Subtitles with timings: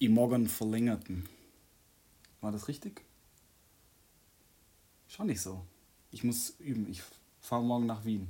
[0.00, 1.28] i morgen verlängerten.
[2.40, 3.02] War das richtig?
[5.08, 5.64] Schon nicht so.
[6.10, 6.88] Ich muss üben.
[6.88, 7.02] Ich
[7.40, 8.28] fahre morgen nach Wien.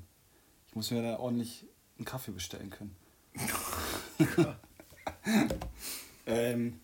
[0.69, 1.67] Ich muss mir da ordentlich
[1.99, 2.97] einen Kaffee bestellen können.
[6.27, 6.81] ähm,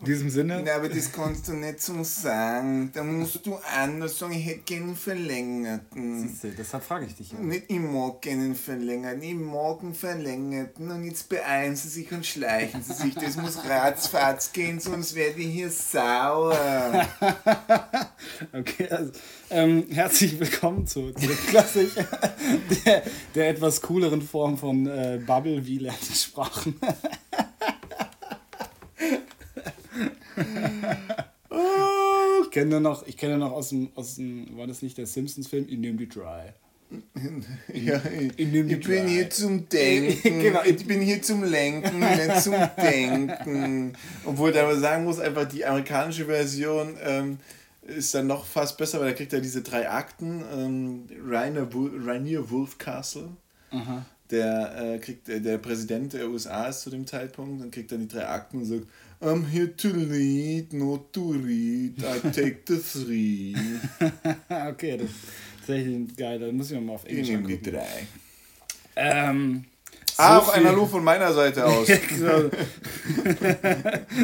[0.00, 0.62] in diesem Sinne.
[0.64, 2.90] Na, aber das kannst du nicht so sagen.
[2.92, 6.28] Da musst du anders sagen, ich hätte gerne einen verlängerten.
[6.28, 7.38] Siehst du, deshalb frage ich dich ja.
[7.38, 12.10] Nicht, ich mag gerne einen verlängerten, ich mag einen verlängerten und jetzt beeilen sie sich
[12.12, 13.14] und schleichen sie sich.
[13.14, 17.06] Das muss ratzfatz gehen, sonst werde ich hier sauer.
[18.52, 19.12] Okay, also
[19.50, 21.12] ähm, herzlich willkommen zu,
[21.48, 21.90] Klassik,
[22.84, 23.02] der,
[23.34, 26.76] der etwas cooleren Form von äh, Bubble wie lernte Sprachen.
[30.36, 30.44] ich
[32.52, 35.66] kenne nur noch, ich kenne noch aus dem, aus dem, war das nicht der Simpsons-Film?
[35.68, 36.52] Ich nehme die Dry.
[37.72, 38.00] Ja,
[38.36, 40.40] ich, Ich bin hier zum Denken.
[40.42, 40.62] Genau.
[40.62, 43.96] Ich bin hier zum Lenken, nicht zum Denken.
[44.24, 47.38] Obwohl ich aber sagen muss, einfach die amerikanische Version ähm,
[47.82, 50.44] ist dann noch fast besser, weil da kriegt er diese drei Akten.
[50.54, 53.30] Ähm, Rainier, Wul Rainier Wolfcastle.
[54.30, 58.00] Der, äh, kriegt, äh, der Präsident der USA ist zu dem Zeitpunkt und kriegt dann
[58.00, 58.86] die drei Akten und sagt,
[59.22, 62.02] I'm here to lead, not to read.
[62.04, 63.54] I take the three.
[64.48, 65.16] okay, das ist
[65.60, 66.38] tatsächlich geil.
[66.40, 68.06] Da muss ich mal auf Ich Englisch nehme die drei.
[68.96, 69.64] Ähm,
[70.18, 71.86] Ah, so auf ein viel- Hallo von meiner Seite aus.
[71.86, 72.50] so,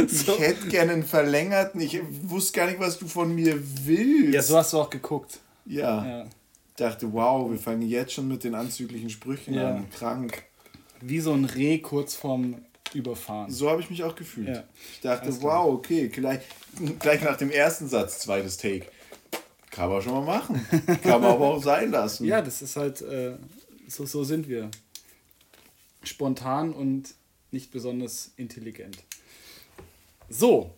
[0.06, 1.80] Ich hätte gerne einen verlängerten.
[1.80, 4.34] Ich wusste gar nicht, was du von mir willst.
[4.34, 5.38] ja, so hast du auch geguckt.
[5.64, 6.04] Ja.
[6.06, 6.22] Ja.
[6.24, 9.76] Ich dachte, wow, wir fangen jetzt schon mit den anzüglichen Sprüchen Ja.
[9.76, 9.90] an.
[9.90, 10.42] Krank.
[11.00, 12.56] Wie so ein Reh kurz vorm
[12.94, 13.50] Überfahren.
[13.50, 14.48] So habe ich mich auch gefühlt.
[14.48, 14.64] Ja.
[14.92, 16.40] Ich dachte, wow, okay, gleich,
[16.98, 18.86] gleich nach dem ersten Satz, zweites Take.
[19.70, 20.66] Kann man schon mal machen.
[21.02, 22.24] Kann man aber auch sein lassen.
[22.24, 23.36] Ja, das ist halt, äh,
[23.86, 24.70] so, so sind wir.
[26.02, 27.14] Spontan und
[27.50, 28.98] nicht besonders intelligent.
[30.28, 30.74] So.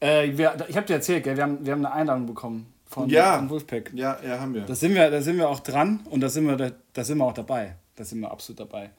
[0.00, 1.36] Äh, wir, ich habe dir erzählt, gell?
[1.36, 3.36] Wir, haben, wir haben eine Einladung bekommen von, Ja.
[3.38, 3.92] von Wolfpack.
[3.94, 4.62] Ja, ja, haben wir.
[4.62, 7.18] Da sind wir, da sind wir auch dran und da sind wir, da, da sind
[7.18, 7.76] wir auch dabei.
[7.94, 8.90] Da sind wir absolut dabei.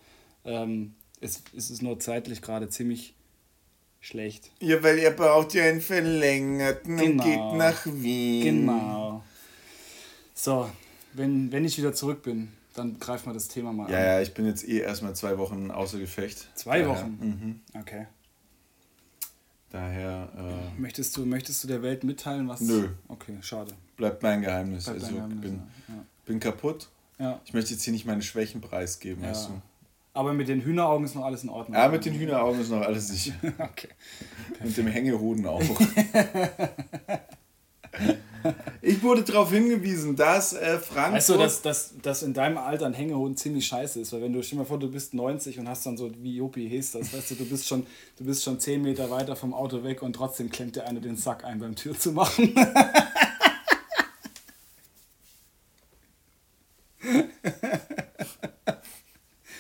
[0.44, 3.13] Ähm, es, es ist nur zeitlich gerade ziemlich
[4.00, 4.51] schlecht.
[4.59, 7.23] Ja, weil ihr braucht ja einen verlängerten Genau.
[7.23, 8.44] und geht nach Wien.
[8.67, 9.23] Genau.
[10.33, 10.69] So,
[11.13, 14.03] wenn, wenn ich wieder zurück bin, dann greifen wir das Thema mal Ja, an.
[14.03, 16.47] ja, ich bin jetzt eh erstmal zwei Wochen außer Gefecht.
[16.55, 17.17] Zwei Daher- Wochen?
[17.73, 17.79] Mhm.
[17.81, 18.05] Okay.
[19.69, 22.61] Daher äh, Möchtest du, möchtest du der Welt mitteilen, was.
[22.61, 22.88] Nö.
[23.09, 23.73] Okay, schade.
[23.97, 24.85] bleibt mein Geheimnis.
[24.85, 26.05] Bleibt also Geheimnis, bin, ja.
[26.25, 26.88] bin kaputt.
[27.19, 27.41] Ja.
[27.45, 29.31] Ich möchte jetzt hier nicht meine Schwächen preisgeben, Ja.
[29.31, 29.61] weißt du.
[30.17, 31.78] Aber mit den Hühneraugen ist noch alles in Ordnung.
[31.78, 33.35] Ja, mit den Hühneraugen ist noch alles sicher.
[33.59, 33.89] Okay.
[34.63, 35.61] Mit dem Hängehoden auch.
[38.81, 41.13] ich wurde darauf hingewiesen, dass äh, Frankfurt...
[41.13, 44.33] Weißt du, dass, dass, dass in deinem Alter ein Hängehoden ziemlich scheiße ist, weil wenn
[44.33, 46.94] du, stell dir mal vor, du bist 90 und hast dann so, wie Jopi hieß
[46.94, 47.85] das, weißt du, du bist schon,
[48.17, 51.16] du bist schon 10 Meter weiter vom Auto weg und trotzdem klemmt dir einer den
[51.16, 52.55] Sack ein beim Tür zu machen.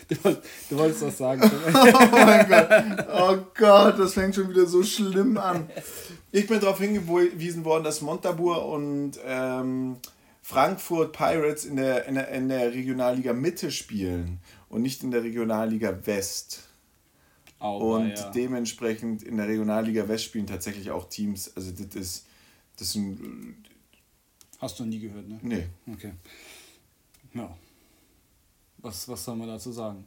[0.09, 0.41] Du, woll-
[0.77, 1.41] du wolltest was sagen.
[1.73, 2.69] Oh mein Gott.
[3.13, 5.69] Oh Gott, das fängt schon wieder so schlimm an.
[6.31, 9.97] Ich bin darauf hingewiesen worden, dass Montabur und ähm,
[10.41, 14.39] Frankfurt Pirates in der, in, der, in der Regionalliga Mitte spielen
[14.69, 16.63] und nicht in der Regionalliga West.
[17.59, 18.29] Aua, Und ja.
[18.31, 21.51] dementsprechend in der Regionalliga West spielen tatsächlich auch Teams.
[21.55, 22.25] Also das ist,
[22.77, 23.55] das sind,
[24.59, 25.39] Hast du noch nie gehört, ne?
[25.41, 25.67] nee.
[25.91, 26.13] Okay.
[27.33, 27.55] Ja.
[28.79, 30.05] Was, was soll man dazu sagen?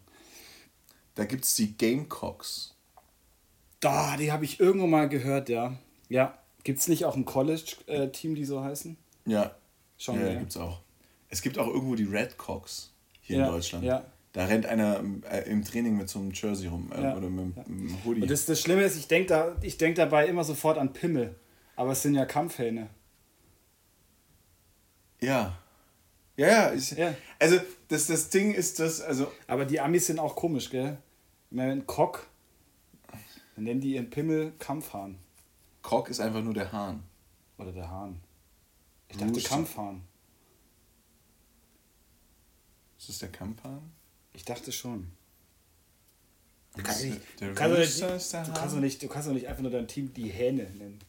[1.14, 2.74] Da gibt es die Gamecocks.
[3.80, 5.74] Da, die habe ich irgendwo mal gehört, ja.
[6.08, 6.36] Ja.
[6.64, 8.96] Gibt es nicht auch ein College-Team, die so heißen?
[9.26, 9.54] Ja,
[9.96, 10.38] Schon, ja, ja.
[10.38, 10.80] gibt es auch.
[11.28, 13.84] Es gibt auch irgendwo die Redcocks hier Ja, in Deutschland.
[13.84, 14.04] ja.
[14.32, 17.56] Da rennt einer äh, im Training mit so einem Jersey rum äh, Ja, oder mit,
[17.56, 17.64] ja.
[17.64, 18.22] einem Hoodie.
[18.22, 21.34] Und das, das Schlimme ist, ich denke da, ich denk dabei immer sofort an Pimmel.
[21.76, 22.88] Aber es sind ja Kampfhähne.
[25.20, 25.56] ja.
[26.40, 27.14] Ja, ja, ist, Ja.
[27.38, 30.96] Also das, das Ding ist das, also Aber die Amis sind auch komisch, gell?
[31.50, 32.26] Wenn Cock,
[33.54, 35.18] dann nennen die ihren Pimmel Kampfhahn.
[35.82, 37.02] Cock ist einfach nur der Hahn.
[37.58, 38.22] Oder der Hahn.
[39.08, 39.48] Ich dachte Rooster.
[39.50, 40.02] Kampfhahn.
[42.98, 43.92] Ist das der Kamphahn?
[44.32, 45.10] Ich dachte schon.
[46.74, 50.30] Du nicht, nicht, kannst doch nicht, du kannst doch nicht einfach nur dein Team die
[50.30, 51.00] Hähne nennen.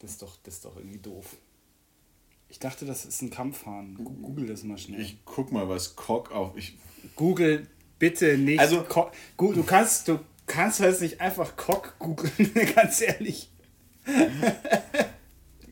[0.00, 1.36] Das ist doch, das ist doch irgendwie doof.
[2.50, 3.94] Ich dachte, das ist ein Kampfhahn.
[4.22, 5.00] Google das mal schnell.
[5.00, 6.56] Ich guck mal, was Cock auf.
[6.56, 6.76] Ich,
[7.16, 7.66] Google
[7.98, 8.58] bitte nicht.
[8.60, 13.50] Also- Co Gu- du kannst, du kannst jetzt nicht einfach Cock googeln, ganz ehrlich.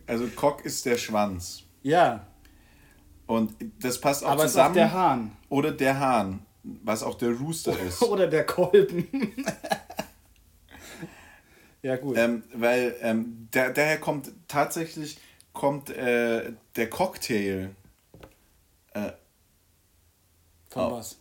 [0.06, 1.64] also Cock ist der Schwanz.
[1.82, 2.26] Ja,
[3.26, 4.70] Und das passt auch aber ist zusammen.
[4.70, 5.32] auch der Hahn.
[5.48, 8.02] Oder der Hahn, was auch der Rooster ist.
[8.02, 9.08] Oder der Kolben.
[11.80, 12.16] Ja, gut.
[12.18, 15.16] Ähm, weil ähm, da, daher kommt tatsächlich
[15.58, 17.74] kommt äh, der Cocktail.
[18.94, 19.10] Äh,
[20.70, 20.92] Von oh.
[20.92, 21.18] was?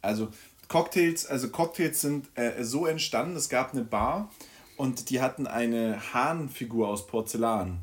[0.00, 0.30] Also
[0.68, 4.32] Cocktails, also Cocktails sind äh, so entstanden, es gab eine Bar
[4.78, 7.82] und die hatten eine Hahnfigur aus Porzellan.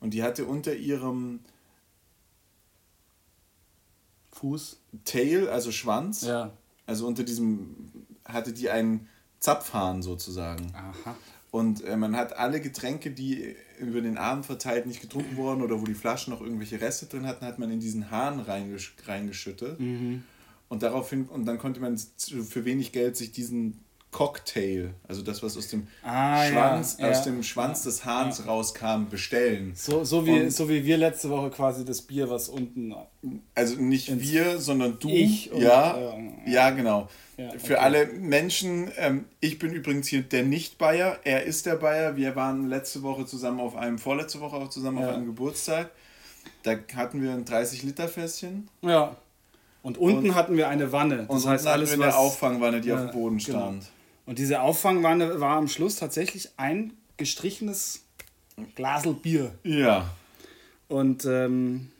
[0.00, 1.40] Und die hatte unter ihrem
[4.32, 4.80] Fuß.
[5.04, 6.52] Tail, also Schwanz, Ja.
[6.86, 7.92] also unter diesem
[8.24, 9.10] hatte die einen
[9.40, 10.72] Zapfhahn sozusagen.
[10.74, 11.14] Aha.
[11.52, 15.78] Und äh, man hat alle Getränke, die über den Abend verteilt nicht getrunken wurden oder
[15.78, 19.78] wo die Flaschen noch irgendwelche Reste drin hatten, hat man in diesen Hahn reingesch reingeschüttet.
[20.70, 25.56] Und daraufhin, und dann konnte man für wenig Geld sich diesen Cocktail, also das, was
[25.56, 27.10] aus dem Ah, ja, Schwanz, ja.
[27.10, 29.72] aus dem Schwanz des Hahns rauskam, bestellen.
[29.74, 32.94] So, so, wie, Und- so wie wir letzte Woche quasi das Bier, was unten.
[33.54, 35.08] Also nicht wir, sondern du.
[35.08, 37.08] Ich und- ja, äh, ja, genau.
[37.38, 37.74] Ja, Für okay.
[37.76, 42.14] alle Menschen, ähm, ich bin übrigens hier der Nicht-Bayer, er ist der Bayer.
[42.14, 45.08] Wir waren letzte Woche zusammen auf einem, vorletzte Woche auch zusammen Ja.
[45.08, 45.90] auf einem Geburtstag.
[46.64, 48.68] Da hatten wir ein 30-Liter-Fässchen.
[48.82, 49.16] Ja.
[49.82, 51.26] Und unten Und- hatten wir eine Wanne.
[51.28, 52.06] Das Und heißt, hatten alles, wir was.
[52.08, 53.74] eine Auffangwanne, die Ja, auf dem Boden genau.
[54.32, 58.06] Und diese Auffangwanne war am Schluss tatsächlich ein gestrichenes
[58.74, 59.52] Glasel Bier.
[59.62, 60.10] Ja.
[60.88, 61.90] Und ähm,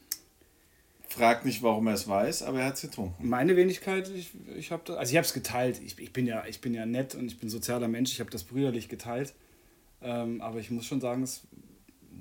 [1.11, 3.29] Fragt nicht, warum er es weiß, aber er hat es getrunken.
[3.29, 5.82] meine Wenigkeit, ich, ich habe das, also ich habe es geteilt.
[5.84, 8.12] Ich, ich, bin ja, ich bin ja nett und ich bin sozialer Mensch.
[8.12, 9.34] Ich habe das brüderlich geteilt.
[10.00, 11.43] Ähm, aber ich muss schon sagen, es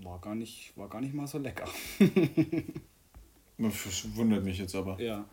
[0.03, 1.69] war gar nicht, war gar nicht mal so lecker.
[3.57, 4.99] Das wundert mich jetzt aber.
[4.99, 5.23] ja.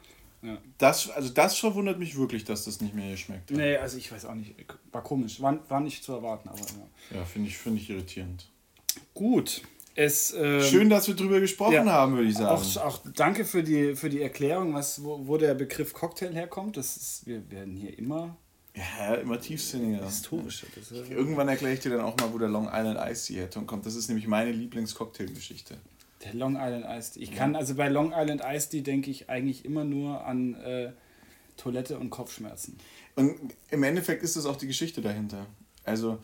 [0.43, 0.59] Ja.
[0.79, 3.57] Das, also das verwundert mich wirklich, dass das nicht mehr geschmeckt hat.
[3.57, 4.55] Nee, also ich weiß auch nicht.
[4.93, 5.41] War komisch.
[5.43, 7.19] War, war nicht zu erwarten, aber ja.
[7.19, 8.49] Ja, finde ich, finde ich irritierend.
[9.15, 9.63] Gut.
[9.95, 11.85] Es, ähm, Schön, dass wir drüber gesprochen ja.
[11.87, 12.51] haben, würde ich sagen.
[12.51, 16.77] Auch, auch danke für die, für die Erklärung, was, wo, wo der Begriff Cocktail herkommt.
[16.77, 18.37] Das ist, wir werden hier immer
[18.77, 20.07] Ja, immer tiefsinniger.
[20.07, 20.31] ist,
[21.11, 23.87] Irgendwann erkläre ich dir dann auch mal, wo der Long Island Ice Tea herkommt.
[23.87, 25.77] Das ist nämlich meine Lieblingscocktailgeschichte.
[26.25, 27.23] Der Long Island Iced Tea.
[27.23, 30.93] Ich kann also bei Long Island Iced Tea denke ich eigentlich immer nur an äh,
[31.57, 32.79] Toilette und Kopfschmerzen.
[33.17, 33.35] Und
[33.71, 35.47] im Endeffekt ist das auch die Geschichte dahinter.
[35.85, 36.19] Also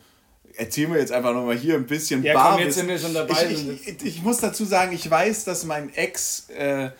[0.57, 2.65] erzählen wir jetzt einfach nochmal hier ein bisschen Ja, komm, Barwissen.
[2.65, 3.51] jetzt sind wir schon dabei.
[3.51, 6.91] Ich, ich, ich muss dazu sagen, ich weiß, dass mein Ex, äh,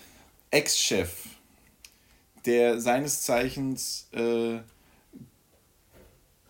[0.52, 1.12] Ex-Chef,
[2.46, 4.60] der seines Zeichens äh,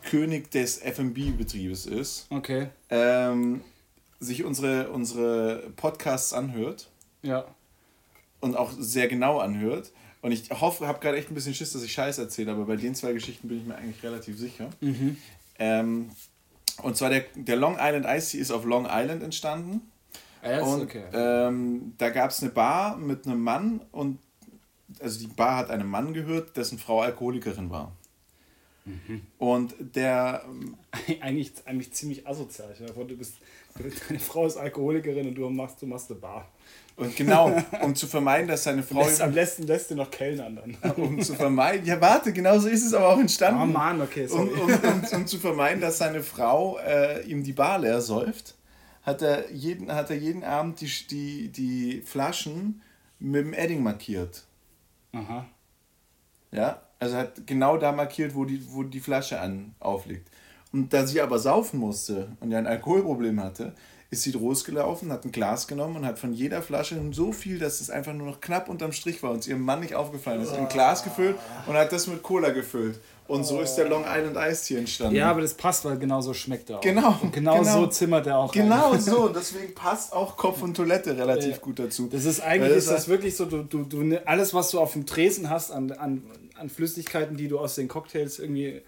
[0.09, 3.61] König des F&B-Betriebes ist, Okay, ähm,
[4.25, 6.89] sich unsere, unsere Podcasts anhört
[7.21, 7.45] ja.
[8.41, 9.91] und auch sehr genau anhört.
[10.21, 12.75] Und ich hoffe, habe gerade echt ein bisschen Schiss, dass ich Scheiß erzähle, aber bei
[12.75, 14.69] den zwei Geschichten bin ich mir eigentlich relativ sicher.
[14.81, 15.17] Mhm.
[15.59, 16.09] Ähm,
[16.81, 19.81] und zwar der, der Long Island Ice Tea ist auf Long Island entstanden.
[20.41, 21.03] Ist Und okay.
[21.13, 24.19] ähm, da gab es eine Bar mit einem Mann und
[24.99, 27.91] also die Bar hat einem Mann gehört, dessen Frau Alkoholikerin war.
[28.85, 29.21] Mhm.
[29.37, 30.45] Und der,
[31.21, 32.69] eigentlich, eigentlich ziemlich asozial.
[32.73, 33.35] Ich meine, du bist,
[33.83, 36.47] deine Frau ist Alkoholikerin und du machst, du machst eine Bar.
[36.95, 37.51] und genau,
[37.81, 40.91] um zu vermeiden, dass seine Frau, Lässt, am besten lässt du noch Kellnern dann.
[40.93, 43.61] um zu vermeiden, ja warte, genau so ist es aber auch entstanden.
[43.61, 44.49] Oh Mann, okay, um, sorry.
[44.61, 48.55] um, um, um zu vermeiden, dass seine Frau äh, ihm die Bar leer säuft,
[49.03, 52.81] hat er jeden, hat er jeden Abend die, die, die Flaschen
[53.19, 54.45] mit dem Edding markiert.
[55.11, 55.45] Aha.
[56.51, 60.29] Ja, also hat genau da markiert, wo die, wo die Flasche an, aufliegt.
[60.75, 63.73] Und da sie aber saufen musste und ja ein Alkoholproblem hatte,
[64.11, 67.79] ist sie losgelaufen, hat ein Glas genommen und hat von jeder Flasche so viel, dass
[67.81, 70.53] es einfach nur noch knapp unterm Strich war und es ihrem Mann nicht aufgefallen ist,
[70.53, 72.99] ein Glas gefüllt und hat das mit Cola gefüllt.
[73.27, 75.15] Und so ist der Long Island Ice Tea entstanden.
[75.15, 76.81] Ja, aber das passt, weil genau so schmeckt er auch.
[76.81, 77.79] Genau, Und genau, genau.
[77.81, 78.51] so zimmert er auch.
[78.51, 78.99] Genau rein.
[79.01, 81.57] so, deswegen passt auch Kopf und Toilette relativ Ja.
[81.57, 82.07] gut dazu.
[82.11, 84.79] Das ist eigentlich Weil ist das wirklich so, du, du, du ne- alles, was du
[84.79, 86.21] auf dem Tresen hast an, an,
[86.59, 88.81] an Flüssigkeiten, die du aus den Cocktails irgendwie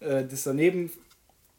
[0.00, 0.90] äh, das daneben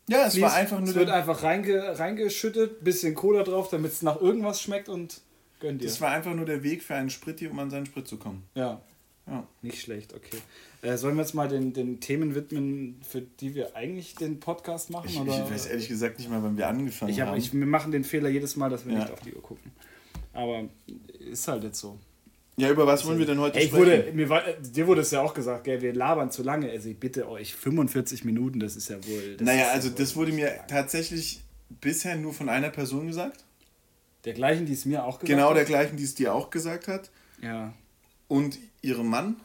[0.07, 3.91] Ja, es fließt, war einfach nur es wird einfach reinge, reingeschüttet, bisschen Cola drauf, damit
[3.91, 5.21] es nach irgendwas schmeckt und
[5.59, 5.85] gönn dir.
[5.87, 8.43] das war einfach nur der Weg für einen Spritti, um an seinen Sprit zu kommen.
[8.53, 8.81] ja,
[9.27, 9.47] Ja.
[9.63, 10.37] nicht schlecht, okay.
[10.83, 14.91] Äh, sollen wir jetzt mal den, den Themen widmen, für die wir eigentlich den Podcast
[14.91, 15.07] machen?
[15.09, 17.37] Ich, ich weiß ehrlich gesagt nicht mal, wann wir angefangen Ich hab, haben.
[17.37, 18.99] ich, wir machen den Fehler jedes Mal, dass wir Ja.
[18.99, 19.71] nicht auf die Uhr gucken.
[20.33, 20.65] Aber
[21.17, 21.97] ist halt jetzt so.
[22.57, 23.85] Ja, über was wollen wir denn heute Ey, ich sprechen?
[23.85, 26.69] wurde, mir war, dir wurde es ja auch gesagt, gell, wir labern zu lange.
[26.71, 29.37] Also ich bitte euch, 45 Minuten, das ist ja wohl.
[29.41, 31.41] Naja, ja also wohl- das wurde mir tatsächlich
[31.81, 33.43] bisher nur von einer Person gesagt.
[34.23, 35.57] Der gleichen, die es mir auch gesagt Genau hat.
[35.57, 37.11] der gleichen, die es dir auch gesagt hat.
[37.41, 37.73] Ja.
[38.27, 39.35] Und ihrem Mann.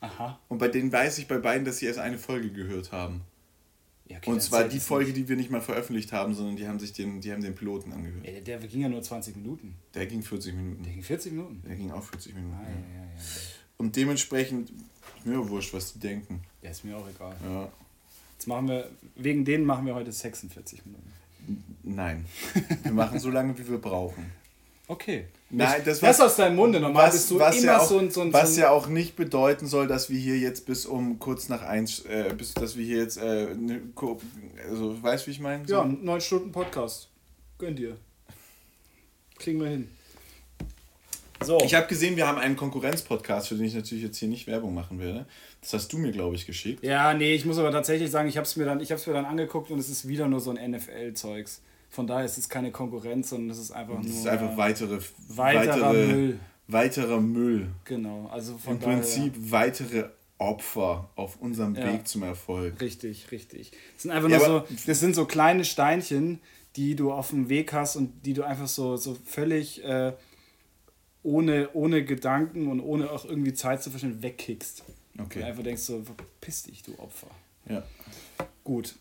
[0.00, 0.40] Aha.
[0.48, 3.20] Und bei denen weiß ich bei beiden, dass sie erst eine Folge gehört haben.
[4.10, 5.18] Ja, okay, Und zwar die Folge, nicht.
[5.18, 7.92] die wir nicht mal veröffentlicht haben, sondern die haben sich den, die haben den Piloten
[7.92, 8.24] angehört.
[8.26, 9.76] Ey, der, der ging ja nur 20 Minuten.
[9.94, 10.82] Der ging 40 Der Minuten.
[10.82, 11.62] ging 40 Minuten.
[11.64, 12.54] Der ging auch 40 Minuten.
[12.54, 13.10] Ah, ja, ja, ja.
[13.76, 14.70] Und dementsprechend,
[15.16, 16.40] ist mir wurscht, was die denken.
[16.60, 17.36] Ja, ist mir auch egal.
[17.44, 17.68] Ja.
[18.34, 21.12] Jetzt machen wir, wegen denen machen wir heute 46 Minuten.
[21.84, 22.24] Nein.
[22.82, 24.32] Wir machen so lange, wie wir brauchen.
[24.88, 25.26] Okay.
[25.52, 26.78] Nein, das, Das aus deinem Munde.
[26.80, 28.86] Normal was, bist du was immer ja auch, so ein, so ein, was ja auch
[28.86, 32.76] nicht bedeuten soll, dass wir hier jetzt bis um kurz nach eins, äh, bis dass
[32.76, 33.80] wir hier jetzt, äh, ne,
[34.68, 35.66] also weißt wie ich meine?
[35.66, 35.74] So.
[35.74, 37.08] ja, 9 Stunden Podcast.
[37.58, 37.96] Gönn dir.
[39.38, 39.88] Kriegen wir hin.
[41.42, 41.58] So.
[41.64, 44.74] Ich habe gesehen, wir haben einen Konkurrenz-Podcast, für den ich natürlich jetzt hier nicht Werbung
[44.74, 45.26] machen werde.
[45.62, 46.84] Das hast du mir, glaube ich, geschickt.
[46.84, 49.24] ja, nee, ich muss aber tatsächlich sagen, ich habe es mir, dann- ich mir dann
[49.24, 51.62] angeguckt und es ist wieder nur so ein NFL-Zeugs.
[51.90, 54.98] Von daher ist es keine Konkurrenz, sondern es ist einfach Das nur ist einfach weitere,
[55.28, 56.40] weiterer weitere, Müll.
[56.68, 57.68] weiterer Müll.
[57.84, 61.92] Genau, also von Im daher, Prinzip weitere Opfer auf unserem Ja.
[61.92, 62.80] Weg zum Erfolg.
[62.80, 63.72] Richtig, richtig.
[63.94, 66.40] Das sind einfach Ja, nur so, das sind so kleine Steinchen,
[66.76, 70.12] die du auf dem Weg hast und die du einfach so, so völlig äh,
[71.22, 74.84] ohne, ohne Gedanken und ohne auch irgendwie Zeit zu verschwenden wegkickst.
[75.18, 75.42] Okay.
[75.42, 77.26] einfach denkst so, verpiss dich, du Opfer.
[77.68, 77.82] Ja.
[78.64, 78.94] Gut.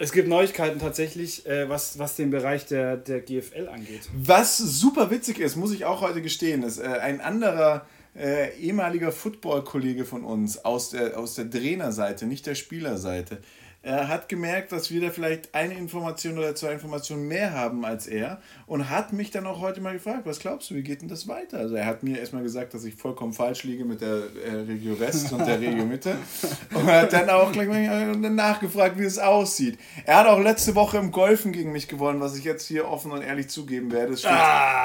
[0.00, 4.08] Es gibt Neuigkeiten tatsächlich, äh, was, was den Bereich der, der GFL angeht.
[4.14, 9.12] Was super witzig ist, muss ich auch heute gestehen, ist äh, ein anderer äh, ehemaliger
[9.12, 13.42] Football-Kollege von uns aus der, aus der Trainerseite, nicht der Spielerseite,
[13.82, 18.06] er hat gemerkt, dass wir da vielleicht eine Information oder zwei Informationen mehr haben als
[18.06, 21.08] er und hat mich dann auch heute mal gefragt, was glaubst du, wie geht denn
[21.08, 21.58] das weiter?
[21.58, 25.00] Also er hat mir erstmal gesagt, dass ich vollkommen falsch liege mit der äh, Regio
[25.00, 26.14] West und der Regio Mitte
[26.74, 29.78] und hat dann auch gleich mal äh, nachgefragt, wie es aussieht.
[30.04, 33.12] Er hat auch letzte Woche im Golfen gegen mich gewonnen, was ich jetzt hier offen
[33.12, 34.12] und ehrlich zugeben werde.
[34.12, 34.32] Es steht,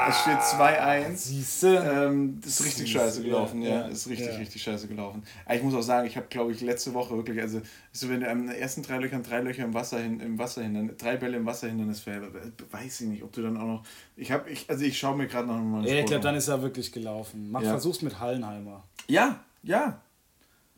[0.08, 1.16] es steht 2-1.
[1.16, 1.84] Siehste?
[1.86, 3.68] Ähm, das ist richtig scheiße gelaufen, ja.
[3.68, 3.86] Ja, ja.
[3.88, 4.36] Ist richtig, ja.
[4.36, 5.22] richtig scheiße gelaufen.
[5.44, 7.60] Aber ich muss auch sagen, ich habe, glaube ich, letzte Woche wirklich, also,
[7.96, 10.92] so wenn du am ersten drei Löchern drei Löcher im Wasser hin, im Wasser hin,
[10.98, 12.22] drei Bälle im Wasser Hindernisfeld,
[12.70, 13.84] weiß ich nicht, ob du dann auch noch.
[14.16, 15.86] Ich habe, ich, also ich schaue mir gerade noch mal.
[15.86, 16.22] Ja, ich glaube, an.
[16.22, 17.50] dann ist er wirklich gelaufen.
[17.50, 17.70] Mach, Ja.
[17.70, 18.84] Versuch's mit Hallenheimer.
[19.08, 20.00] Ja, ja.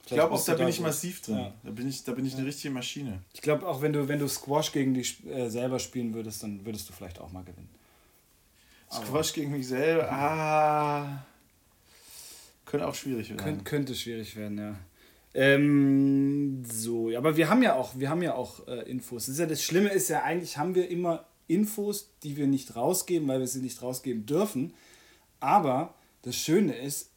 [0.05, 1.37] Ich glaube auch, da bin da ich massiv drin.
[1.37, 1.53] Ja.
[1.65, 3.21] Da bin ich, da bin ich eine richtige Maschine.
[3.35, 6.65] Ich glaube, auch wenn du, wenn du Squash gegen dich äh, selber spielen würdest, dann
[6.65, 7.69] würdest du vielleicht auch mal gewinnen.
[8.91, 11.25] Squash gegen mich selber, ah.
[12.65, 13.39] Könnte auch schwierig werden.
[13.43, 14.77] Könnt, könnte schwierig werden, ja.
[15.35, 19.27] Ähm, so, ja, aber wir haben ja auch, wir haben ja auch äh, Infos.
[19.27, 22.77] Das, ist ja, das Schlimme ist ja, eigentlich haben wir immer Infos, die wir nicht
[22.77, 24.75] rausgeben, weil wir sie nicht rausgeben dürfen.
[25.41, 27.11] Aber das Schöne ist,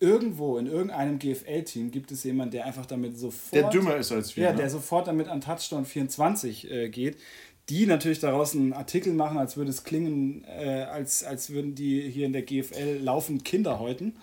[0.00, 3.54] irgendwo in irgendeinem GFL-Team gibt es jemanden, der einfach damit sofort.
[3.54, 4.44] Der dümmer ist als wir.
[4.44, 4.58] Ja, ne?
[4.58, 7.18] der sofort damit an Touchdown 24 äh, geht.
[7.68, 12.08] Die natürlich daraus einen Artikel machen, als würde es klingen, äh, als, als würden die
[12.08, 14.16] hier in der GFL laufend Kinder häuten.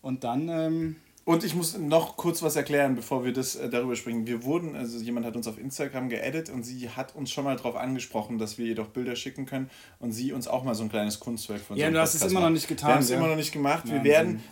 [0.00, 0.96] Und dann, ähm,
[1.28, 4.28] Und ich muss noch kurz was erklären, bevor wir das äh, darüber sprechen.
[4.28, 7.56] Wir wurden, also jemand hat uns auf Instagram geaddet und sie hat uns schon mal
[7.56, 9.68] darauf angesprochen, dass wir ihr doch Bilder schicken können
[9.98, 12.22] und sie uns auch mal so ein kleines Kunstwerk von Ja, so du hast es
[12.22, 13.16] immer noch nicht getan, Wir haben es ja.
[13.16, 13.86] immer noch nicht gemacht.
[13.86, 14.04] Wir Wahnsinn.
[14.12, 14.42] werden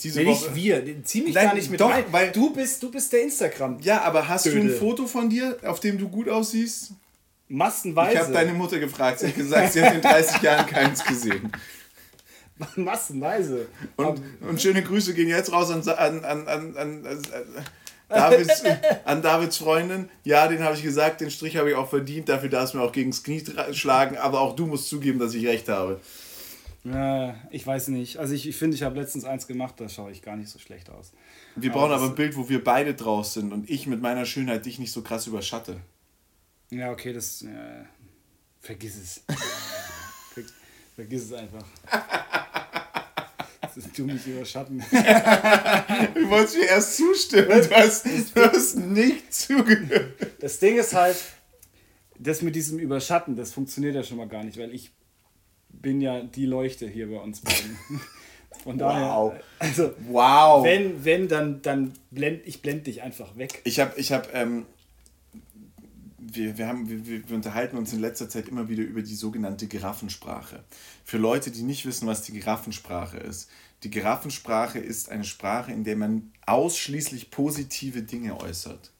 [0.00, 0.50] diese nee, Woche.
[0.50, 2.04] nicht wir, Nein, gar nicht mit doch, rein.
[2.10, 3.78] weil- du bist, du bist der Instagram.
[3.82, 4.70] Ja, aber hast du ein.
[4.70, 6.94] Foto von dir, auf dem du gut aussiehst?
[7.46, 8.12] Massenweise.
[8.14, 9.20] Ich habe deine Mutter gefragt.
[9.20, 11.52] Sie hat gesagt, sie hat in 30 Jahren keins gesehen.
[12.76, 13.66] Massenweise.
[13.96, 17.18] Und, und schöne Grüße gehen jetzt raus an, an, an, an, an, an,
[18.08, 18.62] Davids,
[19.04, 20.08] an Davids Freundin.
[20.22, 22.28] Ja, den habe ich gesagt, den Strich habe ich auch verdient.
[22.28, 23.42] Dafür darfst du mir auch gegen das Knie
[23.72, 24.16] schlagen.
[24.16, 26.00] Aber auch du musst zugeben, dass ich recht habe.
[26.84, 28.18] Ja, ich weiß nicht.
[28.18, 30.58] Also ich, ich finde, ich habe letztens eins gemacht, da schaue ich gar nicht so
[30.58, 31.12] schlecht aus.
[31.56, 34.26] Wir Aber brauchen aber ein Bild, wo wir beide draus sind und ich mit meiner
[34.26, 35.80] Schönheit dich nicht so krass überschatte.
[36.70, 37.42] Ja, okay, das.
[37.42, 37.84] Äh,
[38.60, 39.22] vergiss es.
[40.34, 40.42] Ver,
[40.94, 41.64] vergiss es einfach.
[43.96, 44.82] Du mich überschatten.
[46.14, 47.48] Du wolltest mir erst zustimmen.
[47.48, 50.14] Du hast, du hast nicht zugehört.
[50.40, 51.16] Das Ding ist halt,
[52.18, 54.90] das mit diesem Überschatten, das funktioniert ja schon mal gar nicht, weil ich
[55.68, 57.78] bin ja die Leuchte hier bei uns beiden.
[58.62, 59.32] Von daher, Wow.
[59.58, 60.64] also Wow.
[60.64, 63.60] wenn, wenn, dann, dann blend ich blend dich einfach weg.
[63.64, 64.64] Ich habe, ich habe, ähm,
[66.32, 69.66] wir, wir, haben, wir, wir unterhalten uns in letzter Zeit immer wieder über die sogenannte
[69.66, 70.64] Giraffensprache.
[71.04, 73.50] Für Leute, die nicht wissen, was die Giraffensprache ist.
[73.82, 78.90] Die Giraffensprache ist eine Sprache, in der man ausschließlich positive Dinge äußert.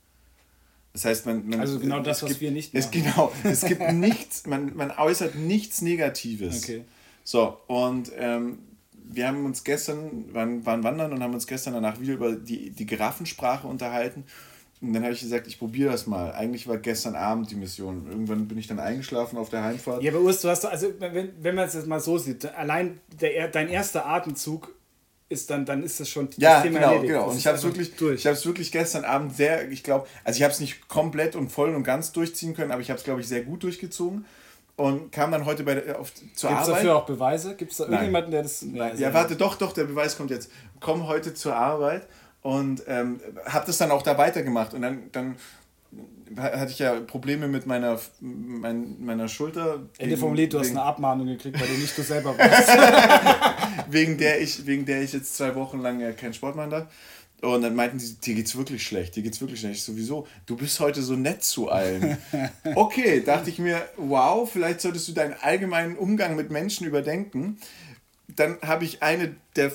[0.92, 3.02] Das heißt, man, man Also genau das, es was gibt, wir nicht Es, machen.
[3.02, 6.62] genau, es gibt nichts, man, man äußert nichts Negatives.
[6.62, 6.84] Okay.
[7.24, 8.58] So, und ähm,
[8.92, 12.70] wir haben uns gestern, waren, waren wandern und haben uns gestern danach wieder über die,
[12.70, 14.24] die Giraffensprache unterhalten.
[14.86, 16.32] Und dann habe ich gesagt, ich probiere das mal.
[16.32, 18.06] Eigentlich war gestern Abend die Mission.
[18.08, 20.02] Irgendwann bin ich dann eingeschlafen auf der Heimfahrt.
[20.02, 23.00] Ja, aber Urs, du hast, also wenn, wenn man es jetzt mal so sieht, allein
[23.20, 24.74] der, dein erster Atemzug
[25.30, 27.12] ist dann, dann ist das schon Ja, das Thema genau, erledigt.
[27.14, 27.30] genau.
[27.30, 28.20] Und ich habe es wirklich, durch.
[28.20, 31.34] ich habe es wirklich gestern Abend sehr, ich glaube, also ich habe es nicht komplett
[31.34, 34.26] und voll und ganz durchziehen können, aber ich habe es, glaube ich, sehr gut durchgezogen
[34.76, 36.68] und kam dann heute bei der, auf, zur Gibt es Arbeit.
[36.68, 37.54] dafür auch Beweise?
[37.56, 37.92] Gibt es da Nein.
[37.94, 38.66] irgendjemanden, der das.
[38.70, 40.50] Ja, sehr- warte, doch, doch, der Beweis kommt jetzt.
[40.80, 42.06] Komm heute zur Arbeit
[42.44, 44.74] und ähm, habe das dann auch da weitergemacht.
[44.74, 45.36] Und dann, dann
[46.36, 49.80] hatte ich ja Probleme mit meiner, mein, meiner Schulter.
[49.96, 52.68] Ende vom Lied, du hast eine Abmahnung gekriegt, weil du nicht du selber warst.
[53.90, 56.86] wegen, der ich, wegen der ich jetzt zwei Wochen lang keinen Sport machen darf.
[57.40, 59.76] Und dann meinten sie, dir geht's wirklich schlecht, dir geht's wirklich schlecht.
[59.76, 62.18] Ich sowieso, du bist heute so nett zu allen.
[62.74, 67.58] Okay, dachte ich mir, wow, vielleicht solltest du deinen allgemeinen Umgang mit Menschen überdenken.
[68.28, 69.70] Dann habe ich eine der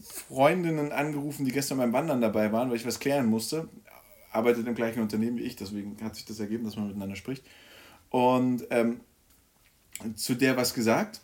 [0.00, 3.68] Freundinnen angerufen, die gestern beim Wandern dabei waren, weil ich was klären musste.
[4.30, 7.44] Arbeitet im gleichen Unternehmen wie ich, deswegen hat sich das ergeben, dass man miteinander spricht.
[8.10, 9.00] Und ähm,
[10.14, 11.20] zu der was gesagt.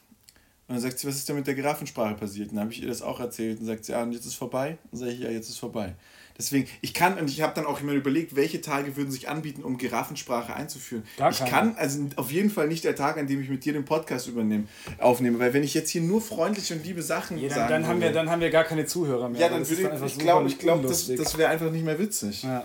[0.67, 2.51] Und dann sagt sie, was ist denn mit der Giraffensprache passiert?
[2.51, 3.61] Und dann habe ich ihr das auch erzählt.
[3.61, 4.79] Und sagt sie, ja, und jetzt ist vorbei.
[4.91, 5.95] Und sage ich, ja, jetzt ist vorbei.
[6.39, 9.65] Deswegen, ich kann, und ich habe dann auch immer überlegt, welche Tage würden sich anbieten,
[9.65, 11.03] um Giraffensprache einzuführen.
[11.17, 13.73] Gar ich kann, also auf jeden Fall nicht der Tag, an dem ich mit dir
[13.73, 14.69] den Podcast übernehme,
[14.99, 15.41] aufnehme.
[15.41, 18.01] Weil wenn ich jetzt hier nur freundliche und liebe Sachen ja, dann, sagen dann haben
[18.01, 19.41] wir Dann haben wir gar keine Zuhörer mehr.
[19.41, 22.45] Ja, dann würde ich, ich glaube, ich glaub, das, das wäre einfach nicht mehr witzig.
[22.45, 22.65] Ja,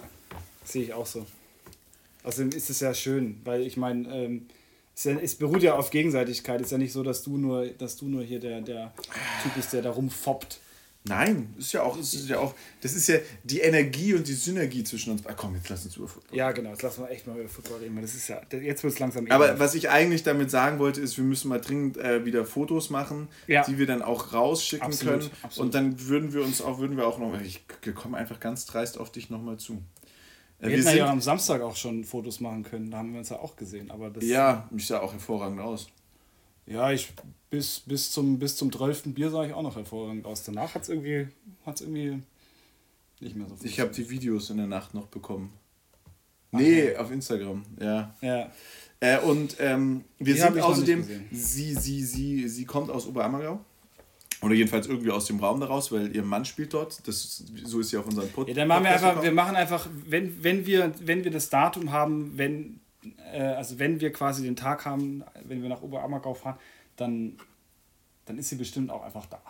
[0.64, 1.26] sehe ich auch so.
[2.24, 4.46] Außerdem ist es ja schön, weil ich meine, ähm,
[4.96, 6.62] es, es, beruht ja auf Gegenseitigkeit.
[6.62, 8.94] Es ist ja nicht so, dass du nur, dass du nur hier der, der
[9.42, 10.60] Typ bist, der da rumfoppt.
[11.06, 14.86] Nein, ist ja auch, ist ja auch, das ist ja die Energie und die Synergie
[14.86, 15.26] zwischen uns.
[15.26, 16.38] Ah, komm, jetzt lass uns über Football.
[16.38, 18.84] Ja, genau, jetzt lassen wir echt mal über Football reden, weil das ist ja, jetzt
[18.84, 19.30] wird es langsam.
[19.30, 19.60] Aber eben.
[19.60, 23.28] was ich eigentlich damit sagen wollte, ist, wir müssen mal dringend äh, wieder Fotos machen,
[23.48, 23.66] ja.
[23.66, 25.32] die wir dann auch rausschicken absolut, können.
[25.42, 25.66] Absolut.
[25.66, 28.98] Und dann würden wir uns auch, würden wir auch noch, ich komme einfach ganz dreist
[28.98, 29.84] auf dich nochmal zu.
[30.60, 33.20] Äh, wir, wir hätten ja am Samstag auch schon Fotos machen können, da haben wir
[33.20, 33.92] uns ja auch gesehen.
[33.92, 35.90] Aber das ja, mich sah auch hervorragend aus.
[36.66, 37.14] Ja, ich
[37.50, 39.14] bis, bis, zum, bis zum 12.
[39.14, 40.44] Bier sah ich auch noch hervorragend aus.
[40.44, 41.28] Danach hat es irgendwie,
[41.66, 42.24] hat's irgendwie
[43.20, 43.68] nicht mehr so viel.
[43.68, 45.54] Ich habe die Videos in der Nacht noch bekommen.
[46.52, 47.00] Ach, nee, ja.
[47.00, 48.16] auf Instagram, ja.
[48.22, 48.52] Ja.
[49.00, 53.60] Äh, und ähm, wir die sind außerdem, sie, sie, sie, sie kommt aus Oberammergau.
[54.42, 57.08] Oder jedenfalls irgendwie aus dem Raum daraus, weil ihr Mann spielt dort.
[57.08, 58.50] Das, so ist sie auf unserem Podcast.
[58.58, 61.92] Ja, dann machen wir einfach, wir machen einfach, wenn, wenn, wir, wenn wir das Datum
[61.92, 62.82] haben, wenn,
[63.34, 66.58] äh, also wenn wir quasi den Tag haben, wenn wir nach Oberammergau fahren,
[66.96, 67.38] dann,
[68.26, 69.42] dann ist sie bestimmt auch einfach da.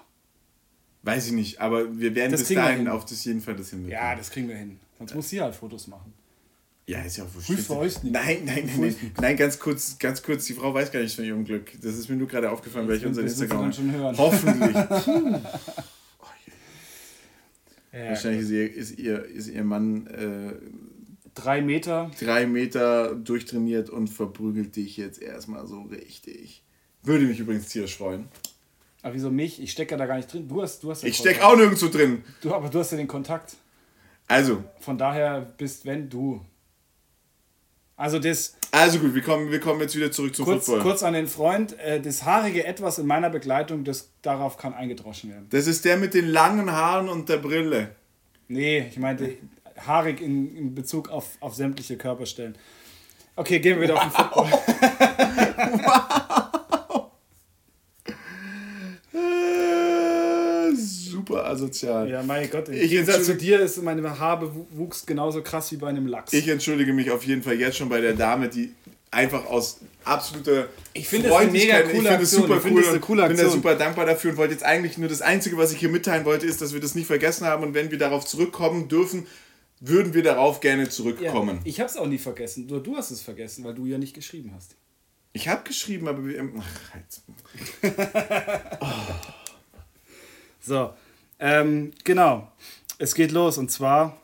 [1.03, 3.91] Weiß ich nicht, aber wir werden das bis dahin auf das jeden Fall das hinbekommen.
[3.91, 4.79] Ja, das kriegen wir hin.
[4.97, 5.15] Sonst ja.
[5.17, 6.13] muss sie halt Fotos machen.
[6.85, 7.65] Ja, ist ja auch wurscht.
[7.65, 8.13] für euch nicht.
[8.13, 11.23] Nein, nein, nein, nein, nein, ganz kurz, ganz kurz, die Frau weiß gar nicht von
[11.23, 11.71] ihrem Glück.
[11.81, 14.17] Das ist mir nur gerade aufgefallen, weil ich unser Instagram schon hören.
[14.17, 14.75] Hoffentlich.
[14.75, 16.25] oh,
[17.93, 20.53] ja, Wahrscheinlich ist ihr, ist ihr, ist ihr Mann äh,
[21.35, 22.11] drei Meter.
[22.19, 26.63] Drei Meter durchtrainiert und verprügelt dich jetzt erstmal so richtig.
[27.01, 28.27] Würde mich übrigens tierisch freuen.
[29.01, 29.61] Aber wieso mich?
[29.61, 30.47] Ich stecke da gar nicht drin.
[30.47, 32.23] Du hast, du hast ja Ich stecke auch nirgendwo drin.
[32.41, 33.55] Du, aber du hast ja den Kontakt.
[34.27, 34.63] Also.
[34.79, 36.41] Von daher bist, wenn du
[37.95, 38.55] also das.
[38.71, 40.81] Also gut, wir kommen, wir kommen jetzt wieder zurück zum kurz, Football.
[40.81, 41.77] Kurz an den Freund.
[41.79, 45.47] Äh, das haarige Etwas in meiner Begleitung, das darauf kann eingedroschen werden.
[45.51, 47.95] Das ist der mit den langen Haaren und der Brille.
[48.47, 49.37] Nee, ich meinte
[49.87, 52.55] haarig in, in Bezug auf, auf sämtliche Körperstellen.
[53.35, 54.05] Okay, gehen wir wieder wow.
[54.05, 54.51] auf den Football.
[55.85, 56.09] wow.
[61.23, 62.09] super asozial.
[62.09, 62.69] Ja, mein Gott.
[62.69, 66.33] Ich Im Gegensatz zu dir ist meine Haarbewuchs genauso krass wie bei einem Lachs.
[66.33, 68.73] Ich entschuldige mich auf jeden Fall jetzt schon bei der Dame, die
[69.11, 72.83] einfach aus absoluter ich finde es eine mega coole ich finde es super ich cool
[72.95, 75.71] ich coole bin da super dankbar dafür und wollte jetzt eigentlich nur das Einzige, was
[75.71, 78.25] ich hier mitteilen wollte, ist, dass wir das nicht vergessen haben und wenn wir darauf
[78.25, 79.27] zurückkommen dürfen,
[79.85, 81.57] würden wir darauf gerne zurückkommen.
[81.57, 83.97] Ja, ich habe es auch nie vergessen, nur du hast es vergessen, weil du ja
[83.97, 84.75] nicht geschrieben hast.
[85.33, 86.49] Ich habe geschrieben, aber wir...
[86.57, 87.23] Ach, jetzt.
[88.79, 88.87] oh.
[90.65, 90.93] So,
[91.39, 92.49] ähm, genau.
[92.97, 94.17] Es geht los und zwar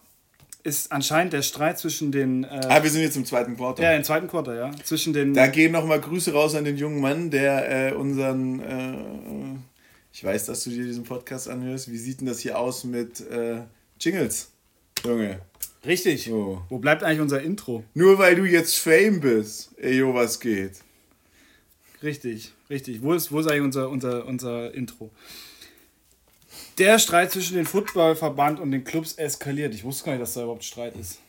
[0.64, 2.46] ist anscheinend der Streit zwischen den.
[2.46, 3.84] Äh, ah, wir sind jetzt im zweiten Quarter.
[3.84, 4.72] Ja, im zweiten Quarter, ja.
[4.84, 5.34] Zwischen den.
[5.34, 8.60] Da gehen nochmal Grüße raus an den jungen Mann, der äh, unseren.
[8.62, 9.60] Äh,
[10.14, 11.92] ich weiß, dass du dir diesen Podcast anhörst.
[11.92, 13.62] Wie sieht denn das hier aus mit äh,
[14.00, 14.52] Jingles,
[15.06, 15.42] Junge?
[15.86, 16.26] Richtig.
[16.26, 16.62] So.
[16.70, 17.84] Wo bleibt eigentlich unser Intro?
[17.94, 19.72] Nur weil du jetzt Fame bist.
[19.78, 20.74] Ey, jo, was geht?
[22.04, 23.02] Richtig, richtig.
[23.02, 25.12] Wo ist, wo ist eigentlich unser, unser, unser Intro?
[26.80, 29.74] der Streit zwischen dem Footballverband und den Clubs eskaliert.
[29.74, 31.20] Ich wusste gar nicht, dass da überhaupt Streit ist.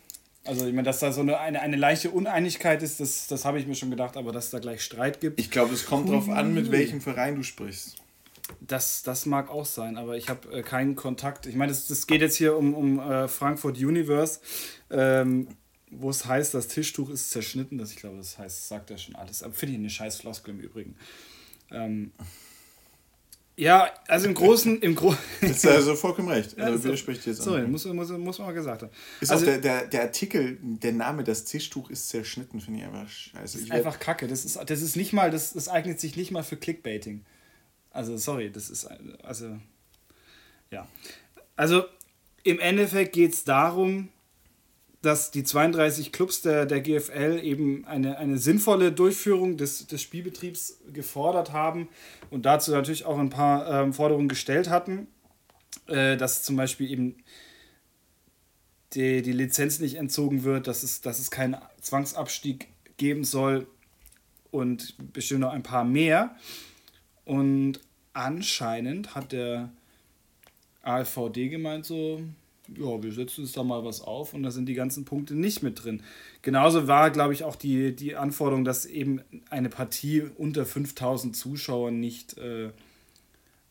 [0.44, 3.59] Also ich meine, dass da so eine, eine, eine leichte Uneinigkeit ist, das, das habe
[3.59, 5.38] ich mir schon gedacht, aber dass es da gleich Streit gibt.
[5.38, 7.96] Ich glaube, es kommt darauf an, mit welchem Verein du sprichst.
[8.61, 11.47] Das, das mag auch sein, aber ich habe äh, keinen Kontakt.
[11.47, 14.41] Ich meine, das, geht jetzt hier um, um äh, Frankfurt Universe,
[14.91, 15.49] ähm,
[15.91, 17.79] wo es heißt, das Tischtuch ist zerschnitten.
[17.79, 19.43] Das, ich glaube, das heißt, sagt ja schon alles.
[19.43, 20.97] Aber finde ich eine scheiß Floskel im Übrigen.
[21.71, 22.13] Ähm,
[23.61, 25.19] ja, also im Großen, im Großen.
[25.43, 26.59] ist also vollkommen recht.
[26.59, 28.91] Also ja, widerspricht jetzt Sorry, muss, muss, muss man mal gesagt haben.
[29.21, 32.87] Ist also, auch der, der, der Artikel, der Name, das Tischtuch ist zerschnitten, finde ich
[32.87, 33.59] einfach scheiße.
[33.59, 34.29] Ist einfach kacke.
[34.29, 37.23] Das ist, das ist nicht mal, das, das eignet sich nicht mal für Clickbaiting.
[37.90, 38.88] Also, sorry, das ist,
[39.22, 39.59] also,
[40.70, 40.87] ja.
[41.57, 41.85] Also,
[42.42, 44.09] im Endeffekt geht es darum,
[45.03, 50.81] dass die 32 Clubs der, der GFL eben eine, eine sinnvolle Durchführung des, des Spielbetriebs
[50.92, 51.88] gefordert haben
[52.31, 55.07] und dazu natürlich auch ein paar ähm, Forderungen gestellt hatten,
[55.87, 57.16] äh, dass zum Beispiel eben
[58.92, 63.66] die, die Lizenz nicht entzogen wird, dass es, dass es keinen Zwangsabstieg geben soll
[64.50, 66.37] und bestimmt noch ein paar mehr.
[67.31, 67.79] Und
[68.12, 69.71] anscheinend hat der
[70.83, 72.23] AfVD gemeint so,
[72.77, 75.62] ja, wir setzen uns da mal was auf und da sind die ganzen Punkte nicht
[75.62, 76.03] mit drin.
[76.43, 82.01] Genauso war, glaube ich, auch die, die Anforderung, dass eben eine Partie unter 5000 Zuschauern
[82.01, 82.71] nicht, äh,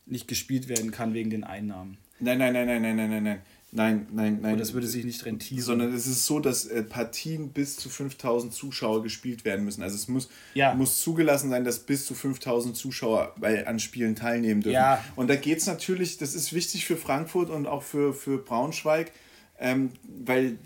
[0.05, 1.97] nicht gespielt werden kann wegen den Einnahmen.
[2.21, 3.41] Nein, nein, nein, nein, nein, nein, nein, nein.
[3.71, 4.53] Nein, nein, nein.
[4.53, 5.61] Und das würde sich nicht rentieren.
[5.61, 9.83] Sondern es ist so, dass äh, Partien bis zu 5000 Zuschauer gespielt werden müssen.
[9.83, 10.73] Also es muss, Ja.
[10.73, 14.73] muss zugelassen sein, dass bis zu 5000 Zuschauer bei, an Spielen teilnehmen dürfen.
[14.73, 15.03] Ja.
[15.15, 19.11] Und da geht es natürlich, das ist wichtig für Frankfurt und auch für, für Braunschweig,
[19.59, 19.91] ähm,
[20.25, 20.57] weil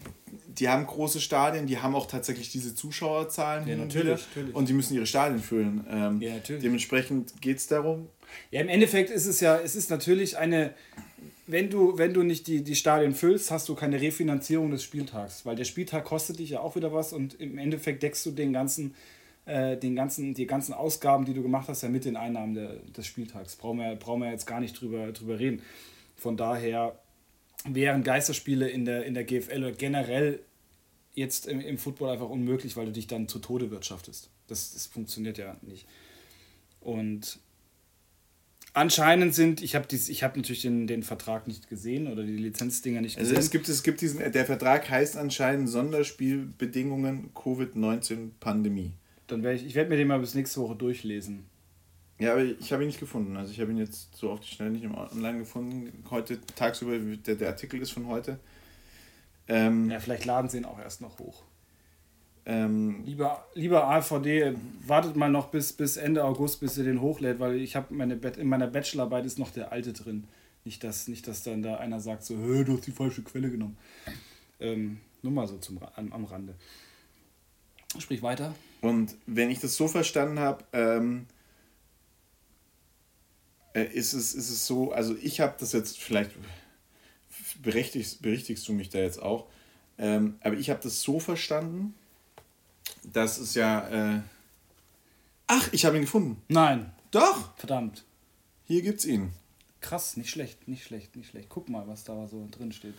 [0.48, 3.64] die haben große Stadien, die haben auch tatsächlich diese Zuschauerzahlen.
[3.70, 4.56] und natürlich, natürlich.
[4.56, 5.86] Und die müssen ihre Stadien füllen.
[5.90, 6.62] Ähm, Ja, natürlich.
[6.64, 8.08] Dementsprechend geht es darum.
[8.50, 10.74] Ja, im Endeffekt ist es ja, es ist natürlich eine,
[11.46, 15.46] wenn du, wenn du nicht die, die Stadien füllst, hast du keine Refinanzierung des Spieltags,
[15.46, 18.54] weil der Spieltag kostet dich ja auch wieder was und im Endeffekt deckst du den
[18.54, 18.96] ganzen,
[19.46, 22.76] äh, den ganzen, die ganzen Ausgaben, die du gemacht hast, ja mit den Einnahmen der,
[22.96, 23.56] des Spieltags.
[23.58, 25.62] Brauchen wir, brauchen wir jetzt gar nicht drüber, drüber reden.
[26.16, 26.98] Von daher
[27.66, 30.40] wären Geisterspiele in der, in der GFL oder generell
[31.14, 34.30] jetzt im, im Football einfach unmöglich, weil du dich dann zu Tode wirtschaftest.
[34.48, 35.86] Das, das funktioniert ja nicht.
[36.80, 37.40] Und
[38.74, 43.18] anscheinend sind, ich habe hab natürlich den, den Vertrag nicht gesehen oder die Lizenzdinger nicht
[43.18, 43.44] Also gesehen.
[43.44, 48.92] es gibt, es gibt diesen, der Vertrag heißt anscheinend Sonderspielbedingungen Covid-19-Pandemie.
[49.28, 51.46] Dann werde ich, ich werde mir den mal bis nächste Woche durchlesen.
[52.20, 53.36] Ja, aber ich habe ihn nicht gefunden.
[53.38, 55.92] Also ich habe ihn jetzt so auf die Schnelle nicht Online gefunden.
[56.10, 58.40] Heute tagsüber, der, der Artikel ist von heute.
[59.48, 61.44] Ähm, Ja, vielleicht laden sie ihn auch erst noch hoch.
[62.46, 64.54] Ähm, Lieber, lieber AVD,
[64.86, 68.16] wartet mal noch bis, bis Ende August, bis ihr den hochlädt, weil ich habe meine
[68.16, 70.26] in meiner Bachelorarbeit ist noch der alte drin.
[70.66, 73.50] Nicht, dass, nicht, dass dann da einer sagt, so, "Hä, du hast die falsche Quelle
[73.50, 73.78] genommen.
[74.60, 76.56] Ähm, nur mal so zum, am, am Rande.
[77.98, 78.56] Sprich weiter.
[78.82, 81.28] und wenn ich das so verstanden habe, ähm,
[83.74, 86.32] äh, ist, es, ist es so, also ich habe das jetzt vielleicht,
[87.62, 89.48] berechtigst, berichtigst du mich da jetzt auch,
[89.98, 91.94] ähm, aber ich habe das so verstanden,
[93.14, 93.88] dass es ja...
[94.16, 94.22] Äh,
[95.48, 96.42] ach, ich habe ihn gefunden.
[96.50, 98.04] Nein, Doch, verdammt.
[98.66, 99.32] hier gibt's ihn.
[99.82, 101.50] Krass, nicht schlecht, nicht schlecht, nicht schlecht.
[101.50, 102.96] Guck mal, was da so drin steht.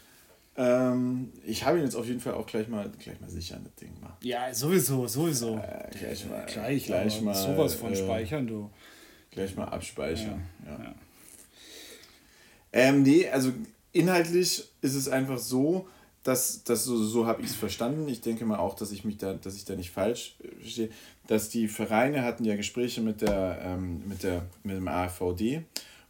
[0.56, 3.74] Ähm, ich habe ihn jetzt auf jeden Fall auch gleich mal, gleich mal sichern, das
[3.74, 4.16] Ding mal.
[4.22, 5.56] Ja, sowieso, sowieso.
[5.58, 8.70] Äh, gleich mal, gleich, gleich mal, sowas von äh, speichern, du.
[9.30, 10.42] Gleich mal abspeichern.
[10.64, 10.84] Ja.
[10.84, 10.94] ja.
[12.72, 13.52] Ähm, nee, also
[13.92, 15.88] inhaltlich ist es einfach so,
[16.24, 18.08] dass, dass so, so habe ich es verstanden.
[18.08, 20.88] Ich denke mal auch, dass ich mich da, dass ich da nicht falsch äh, verstehe,
[21.28, 25.62] dass die Vereine hatten ja Gespräche mit der, ähm, mit der, mit dem AfVD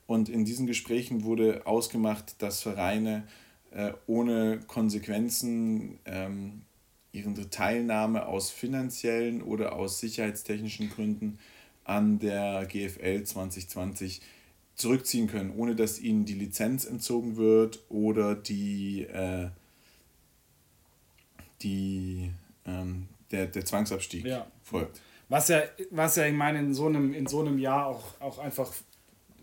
[0.07, 3.25] und in diesen Gesprächen wurde ausgemacht, dass Vereine
[3.73, 6.63] äh, ohne Konsequenzen ähm,
[7.13, 11.39] ihre Teilnahme aus finanziellen oder aus sicherheitstechnischen Gründen
[11.85, 14.21] an der GFL 2020
[14.75, 19.49] zurückziehen können, ohne dass ihnen die Lizenz entzogen wird oder die, äh,
[21.65, 22.31] die,
[22.67, 24.47] ähm, der, der Zwangsabstieg Ja.
[24.63, 25.01] folgt.
[25.29, 28.39] Was ja, was ja, ich meine, in so einem, in so einem Jahr auch, auch
[28.39, 28.73] einfach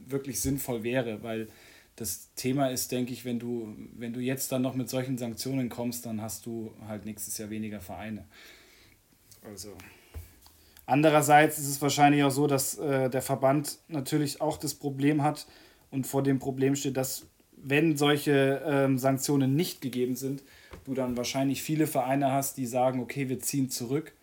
[0.05, 1.47] wirklich sinnvoll wäre, weil
[1.95, 5.69] das Thema ist, denke ich, wenn du, wenn du jetzt dann noch mit solchen Sanktionen
[5.69, 8.25] kommst, dann hast du halt nächstes Jahr weniger Vereine.
[9.43, 9.73] Also.
[10.85, 15.47] Andererseits ist es wahrscheinlich auch so, dass äh, der Verband natürlich auch das Problem hat
[15.89, 20.43] und vor dem Problem steht, dass wenn solche ähm, Sanktionen nicht gegeben sind,
[20.85, 24.13] du dann wahrscheinlich viele Vereine hast, die sagen, okay, wir ziehen zurück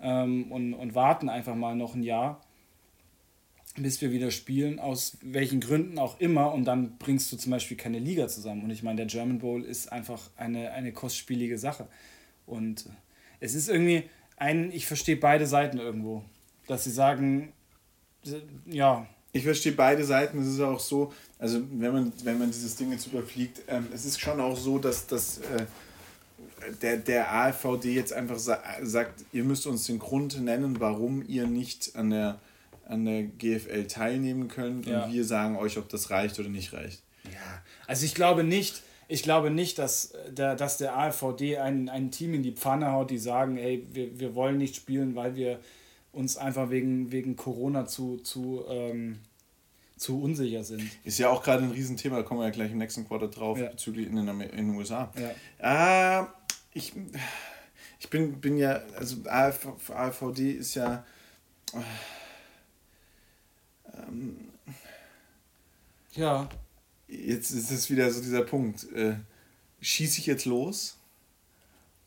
[0.00, 2.40] ähm, und, und warten einfach mal noch ein Jahr,
[3.76, 7.76] bis wir wieder spielen, aus welchen Gründen auch immer, und dann bringst du zum Beispiel
[7.76, 8.62] keine Liga zusammen.
[8.62, 11.88] Und ich meine, der German Bowl ist einfach eine, eine kostspielige Sache.
[12.46, 12.88] Und
[13.40, 14.04] es ist irgendwie
[14.36, 16.24] ein, ich verstehe beide Seiten irgendwo,
[16.66, 17.52] dass sie sagen,
[18.66, 20.40] ja, Ich verstehe beide Seiten.
[20.40, 24.04] Es ist auch so, also wenn man, wenn man dieses Ding jetzt überfliegt, ähm, es
[24.06, 25.66] ist schon auch so, dass, dass äh,
[26.80, 31.46] der, der AfVD jetzt einfach sa sagt, ihr müsst uns den Grund nennen, warum ihr
[31.48, 32.38] nicht an der,
[32.86, 35.04] an der GFL teilnehmen könnt Ja.
[35.04, 37.02] und wir sagen euch, ob das reicht oder nicht reicht.
[37.24, 42.10] Ja, also ich glaube nicht, ich glaube nicht, dass der, dass der AfVD ein, ein
[42.10, 45.58] Team in die Pfanne haut, die sagen, ey, wir, wir wollen nicht spielen, weil wir
[46.14, 49.18] uns einfach wegen, wegen Corona zu, zu, ähm,
[49.96, 50.90] zu unsicher sind.
[51.04, 53.58] Ist ja auch gerade ein Riesenthema, da kommen wir ja gleich im nächsten Quarter drauf,
[53.58, 53.70] Ja.
[53.70, 55.12] bezüglich in den, Amer- in den USA.
[55.18, 55.66] Ja.
[55.66, 56.32] Ah,
[56.72, 56.92] ich,
[58.00, 61.04] ich bin, bin ja, also AF, AVD ist ja.
[64.08, 64.36] Ähm,
[66.14, 66.48] ja.
[67.08, 68.90] Jetzt ist es wieder so dieser Punkt.
[68.92, 69.16] Äh,
[69.80, 70.96] Schieße ich jetzt los?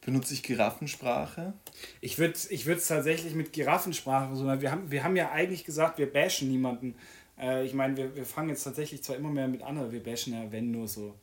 [0.07, 1.51] Benutze ich Giraffensprache?
[1.99, 4.61] Ich würde es ich tatsächlich mit Giraffensprache versuchen.
[4.61, 6.95] Wir haben, wir haben ja eigentlich gesagt, wir bashen niemanden.
[7.37, 10.01] Äh, ich meine, wir, wir fangen jetzt tatsächlich zwar immer mehr mit an, aber wir
[10.01, 11.13] bashen ja, wenn nur so,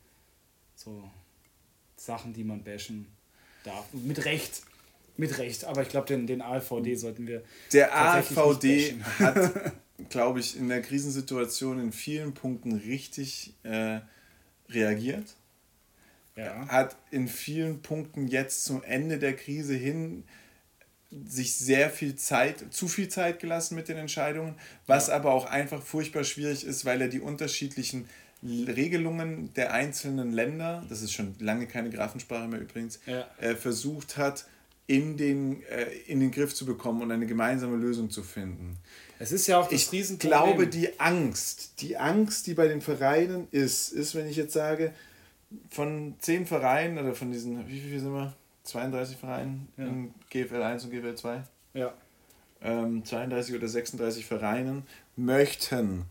[0.75, 1.03] so
[1.95, 3.07] Sachen, die man bashen
[3.63, 3.91] darf.
[3.91, 4.61] Mit Recht.
[5.17, 7.41] Mit Recht, aber ich glaube, den, den AVD sollten wir.
[7.73, 9.73] Der AVD hat,
[10.09, 14.01] glaube ich, in der Krisensituation in vielen Punkten richtig äh,
[14.69, 15.33] reagiert.
[16.35, 16.67] Ja.
[16.67, 20.23] Hat in vielen Punkten jetzt zum Ende der Krise hin
[21.25, 25.15] sich sehr viel Zeit, zu viel Zeit gelassen mit den Entscheidungen, was ja.
[25.15, 28.09] aber auch einfach furchtbar schwierig ist, weil er die unterschiedlichen
[28.43, 33.25] Regelungen der einzelnen Länder, das ist schon lange keine Grafensprache mehr übrigens, ja.
[33.39, 34.45] äh, versucht hat,
[34.87, 38.77] in den, äh, in den Griff zu bekommen und eine gemeinsame Lösung zu finden.
[39.17, 43.47] Es ist ja auch das ich glaube, die Angst, die Angst, die bei den Vereinen
[43.51, 44.93] ist, ist, wenn ich jetzt sage,
[45.69, 48.33] von zehn Vereinen oder von diesen, wie viel sind wir?
[48.63, 49.85] 32 Vereinen ja.
[49.85, 51.43] in GFL 1 und GFL 2?
[51.73, 51.93] Ja.
[52.61, 54.83] Ähm, 32 oder 36 Vereinen
[55.15, 56.05] möchten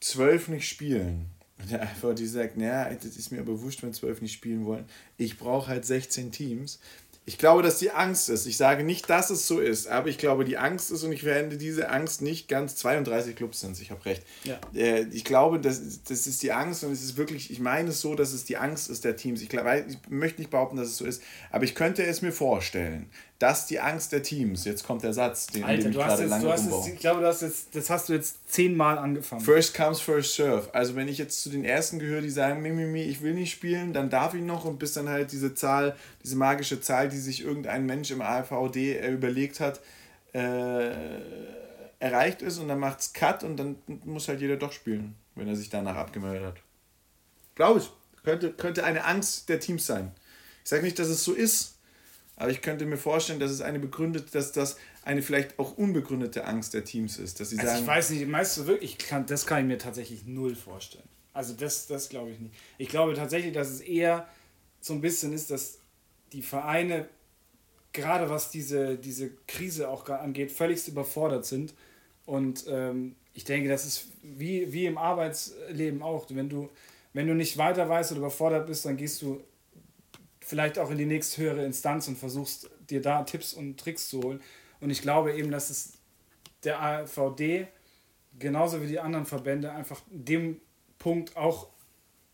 [0.00, 1.26] zwölf nicht spielen.
[1.58, 4.64] Und der einfach die sagt, naja, das ist mir aber wurscht, wenn zwölf nicht spielen
[4.64, 4.84] wollen.
[5.16, 6.80] Ich brauche halt 16 Teams.
[7.24, 8.46] Ich glaube, dass die Angst ist.
[8.46, 11.22] Ich sage nicht, dass es so ist, aber ich glaube, die Angst ist und ich
[11.22, 13.80] werde diese Angst nicht ganz 32 Clubs sind.
[13.80, 14.24] Ich habe recht.
[14.42, 14.58] Ja.
[14.74, 18.00] Äh, ich glaube, das, das ist die Angst und es ist wirklich, ich meine es
[18.00, 19.40] so, dass es die Angst ist der Teams.
[19.40, 22.32] Ich, glaube, ich möchte nicht behaupten, dass es so ist, aber ich könnte es mir
[22.32, 23.08] vorstellen,
[23.42, 26.44] dass die Angst der Teams, jetzt kommt der Satz, den, Alter, den ich gerade lange
[26.44, 29.40] du hast jetzt, Ich glaube, du hast jetzt, das hast du jetzt zehnmal angefangen.
[29.40, 30.72] First comes, first serve.
[30.72, 33.92] Also wenn ich jetzt zu den Ersten gehöre, die sagen, Mimimi, ich will nicht spielen,
[33.92, 37.42] dann darf ich noch und bis dann halt diese Zahl, diese magische Zahl, die sich
[37.42, 39.80] irgendein Mensch im AVD äh, überlegt hat,
[40.34, 40.92] äh,
[41.98, 43.74] erreicht ist und dann macht es Cut und dann
[44.04, 46.56] muss halt jeder doch spielen, wenn er sich danach abgemeldet hat.
[47.56, 47.90] Glaube ich.
[48.22, 50.12] Könnte, könnte eine Angst der Teams sein.
[50.62, 51.74] Ich sage nicht, dass es so ist,
[52.42, 56.44] aber ich könnte mir vorstellen, dass es eine begründet, dass das eine vielleicht auch unbegründete
[56.44, 57.38] Angst der Teams ist.
[57.38, 59.78] Dass sie also sagen, ich weiß nicht, meinst du wirklich, kann, das kann ich mir
[59.78, 61.08] tatsächlich null vorstellen.
[61.32, 62.52] Also das, das glaube ich nicht.
[62.78, 64.26] Ich glaube tatsächlich, dass es eher
[64.80, 65.78] so ein bisschen ist, dass
[66.32, 67.06] die Vereine,
[67.92, 71.74] gerade was diese, diese Krise auch angeht, völlig überfordert sind.
[72.26, 76.26] Und ähm, ich denke, das ist wie, wie im Arbeitsleben auch.
[76.28, 76.70] Wenn du,
[77.12, 79.44] wenn du nicht weiter weißt oder überfordert bist, dann gehst du
[80.44, 84.22] vielleicht auch in die nächste höhere Instanz und versuchst dir da Tipps und Tricks zu
[84.22, 84.40] holen.
[84.80, 85.94] Und ich glaube eben, dass es
[86.64, 87.68] der AVD
[88.38, 90.60] genauso wie die anderen Verbände einfach in dem
[90.98, 91.68] Punkt auch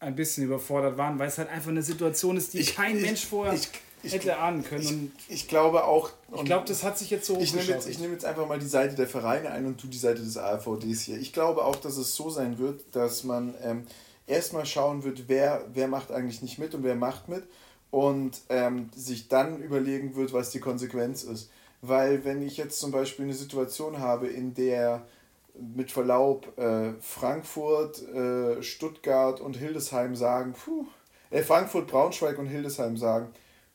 [0.00, 3.02] ein bisschen überfordert waren, weil es halt einfach eine Situation ist, die ich, kein ich,
[3.02, 3.68] Mensch vorher ich,
[4.02, 5.12] ich, hätte ahnen können.
[5.28, 6.10] Ich, glaube auch.
[6.36, 7.38] Ich glaube, das hat sich jetzt so.
[7.40, 9.98] Ich nehme jetzt, nehm jetzt einfach mal die Seite der Vereine ein und tu die
[9.98, 11.18] Seite des AVDs hier.
[11.18, 13.86] Ich glaube auch, dass es so sein wird, dass man ähm,
[14.26, 17.42] erstmal schauen wird, wer, wer macht eigentlich nicht mit und wer macht mit
[17.90, 21.50] und ähm, sich dann überlegen wird, was die Konsequenz ist.
[21.80, 25.06] Weil wenn ich jetzt zum Beispiel eine Situation habe, in der
[25.54, 30.86] mit Verlaub äh, Frankfurt, äh, Stuttgart und Hildesheim sagen, puh,
[31.30, 33.28] äh, Frankfurt, Braunschweig und Hildesheim sagen,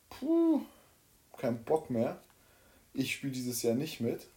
[0.10, 0.62] puh,
[1.38, 2.22] kein Bock mehr,
[2.94, 4.28] ich spiele dieses Jahr nicht mit.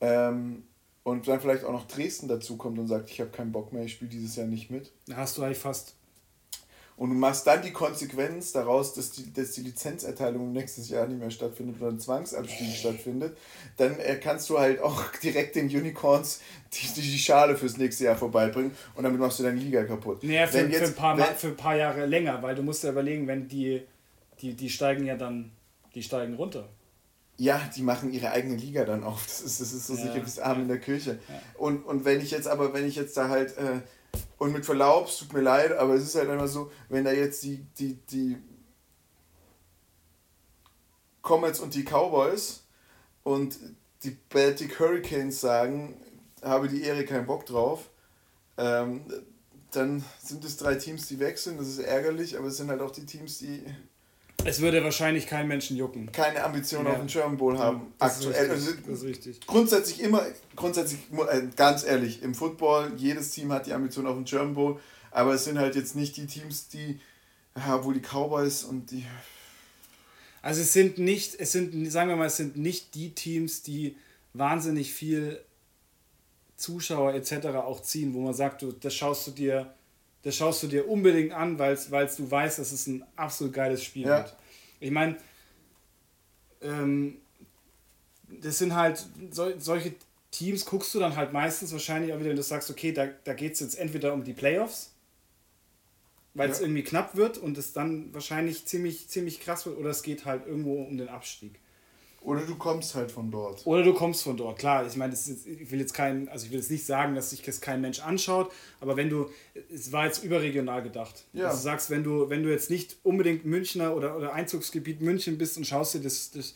[0.00, 0.64] Ähm,
[1.02, 3.84] und dann vielleicht auch noch Dresden dazu kommt und sagt, ich habe keinen Bock mehr,
[3.84, 4.92] ich spiele dieses Jahr nicht mit.
[5.06, 5.95] Da hast du eigentlich fast
[6.96, 11.20] und du machst dann die Konsequenz daraus, dass die, dass die Lizenzerteilung nächstes Jahr nicht
[11.20, 13.36] mehr stattfindet oder ein Zwangsabstieg stattfindet,
[13.76, 16.40] dann äh, kannst du halt auch direkt den Unicorns
[16.72, 20.22] die, die, Schale fürs nächste Jahr vorbeibringen und damit machst du deine Liga kaputt.
[20.24, 22.82] Naja, für, jetzt, für, ein paar, wenn, für ein paar Jahre länger, weil du musst
[22.82, 23.82] ja überlegen, wenn die,
[24.40, 25.52] die, die steigen ja dann,
[25.94, 26.68] die steigen runter.
[27.38, 29.22] Ja, die machen ihre eigene Liga dann auf.
[29.24, 30.62] Das ist, das ist so ja, sicher bis Abend ja.
[30.62, 31.18] in der Kirche.
[31.28, 31.42] Ja.
[31.58, 33.80] Und, und wenn ich jetzt aber, wenn ich jetzt da halt äh,
[34.38, 37.12] und mit Verlaub, es tut mir leid, aber es ist halt einfach so, wenn da
[37.12, 38.36] jetzt die, die, die
[41.22, 42.64] Comets und die Cowboys
[43.24, 43.58] und
[44.02, 45.96] die Baltic Hurricanes sagen,
[46.42, 47.90] habe die Ehre keinen Bock drauf,
[48.58, 49.04] ähm,
[49.72, 51.58] dann sind es drei Teams, die wechseln.
[51.58, 53.64] Das ist ärgerlich, aber es sind halt auch die Teams, die
[54.46, 56.10] es würde wahrscheinlich keinen Menschen jucken.
[56.12, 56.92] Keine Ambition ja.
[56.92, 57.92] auf den German Bowl haben.
[57.98, 58.50] Das aktuell.
[58.50, 58.86] Ist richtig.
[58.86, 59.46] das ist richtig.
[59.46, 60.22] Grundsätzlich immer,
[60.54, 64.80] grundsätzlich, äh, ganz ehrlich, im Football, jedes Team hat die Ambition auf den German Bowl,
[65.10, 67.00] aber es sind halt jetzt nicht die Teams, die,
[67.56, 69.04] ja, wohl die Cowboys und die.
[70.42, 73.96] Also es sind nicht, es sind, sagen wir mal, es sind nicht die Teams, die
[74.32, 75.40] wahnsinnig viel
[76.56, 77.46] Zuschauer etc.
[77.56, 79.74] auch ziehen, wo man sagt, du, das schaust du dir
[80.26, 84.08] das schaust du dir unbedingt an, weil du weißt, dass es ein absolut geiles Spiel
[84.08, 84.16] ja.
[84.16, 84.34] wird.
[84.80, 85.16] Ich meine,
[86.60, 87.18] ähm,
[88.42, 89.94] das sind halt so, solche
[90.32, 93.34] Teams, guckst du dann halt meistens wahrscheinlich auch wieder, wenn du sagst, okay, da, da
[93.34, 94.94] geht es jetzt entweder um die Playoffs,
[96.34, 96.64] weil es ja.
[96.64, 100.44] irgendwie knapp wird und es dann wahrscheinlich ziemlich, ziemlich krass wird, oder es geht halt
[100.44, 101.60] irgendwo um den Abstieg.
[102.26, 103.64] Oder du kommst halt von dort.
[103.66, 104.84] Oder du kommst von dort, klar.
[104.84, 107.60] Ich meine, ich will jetzt kein, also ich will jetzt nicht sagen, dass sich das
[107.60, 109.30] kein Mensch anschaut, aber wenn du,
[109.72, 111.24] es war jetzt überregional gedacht.
[111.32, 111.46] Ja.
[111.46, 115.38] Also du sagst, wenn du, wenn du jetzt nicht unbedingt Münchner oder, oder Einzugsgebiet München
[115.38, 116.54] bist und schaust dir das, das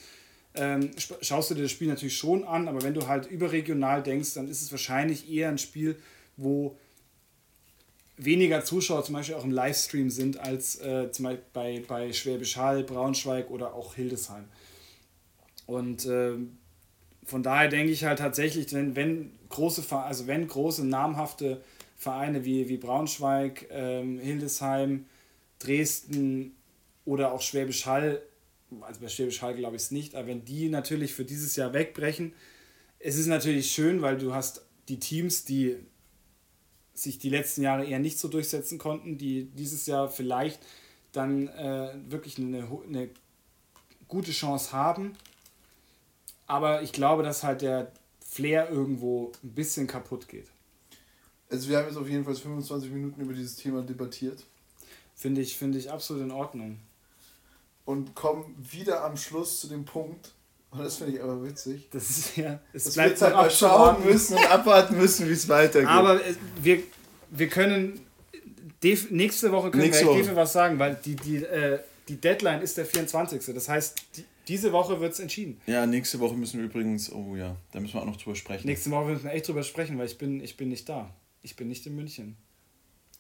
[0.57, 4.35] ähm, schaust du dir das Spiel natürlich schon an, aber wenn du halt überregional denkst,
[4.35, 5.95] dann ist es wahrscheinlich eher ein Spiel,
[6.37, 6.77] wo
[8.17, 12.57] weniger Zuschauer zum Beispiel auch im Livestream sind als äh, zum Beispiel bei, bei Schwäbisch
[12.57, 14.49] Hall, Braunschweig oder auch Hildesheim.
[15.71, 16.33] Und äh,
[17.23, 21.63] von daher denke ich halt tatsächlich, wenn, wenn große, also wenn große namhafte
[21.97, 25.07] Vereine wie, wie Braunschweig, ähm, Hildesheim,
[25.61, 26.57] Dresden
[27.05, 28.21] oder auch Schwäbisch Hall,
[28.81, 31.73] also bei Schwäbisch Hall glaube ich es nicht, aber wenn die natürlich für dieses Jahr
[31.73, 32.33] wegbrechen,
[32.99, 35.77] es ist natürlich schön, weil du hast die Teams, die
[36.95, 40.59] sich die letzten Jahre eher nicht so durchsetzen konnten, die dieses Jahr vielleicht
[41.13, 43.09] dann äh, wirklich eine, eine
[44.09, 45.13] gute Chance haben
[46.51, 47.93] aber ich glaube, dass halt der
[48.29, 50.49] Flair irgendwo ein bisschen kaputt geht.
[51.49, 54.45] Also wir haben jetzt auf jeden Fall 25 Minuten über dieses Thema debattiert.
[55.15, 56.81] Finde ich, finde ich absolut in Ordnung.
[57.85, 60.33] Und kommen wieder am Schluss zu dem Punkt,
[60.73, 61.89] und das finde ich aber witzig.
[61.91, 62.61] Das ist ja.
[62.73, 65.89] Es dass bleibt wir jetzt halt mal schauen müssen und abwarten müssen, wie es weitergeht.
[65.89, 66.21] Aber
[66.63, 66.81] wir,
[67.31, 68.01] wir können.
[68.83, 70.37] nächste Woche können nächste wir Woche.
[70.37, 73.53] was sagen, weil die, die, äh, die Deadline ist der 24.
[73.53, 75.61] Das heißt, die, diese Woche wird es entschieden.
[75.67, 78.67] Ja, nächste Woche müssen wir übrigens, oh ja, da müssen wir auch noch drüber sprechen.
[78.67, 81.15] Nächste Woche müssen wir echt drüber sprechen, weil ich bin, ich bin nicht da.
[81.41, 82.37] Ich bin nicht in München.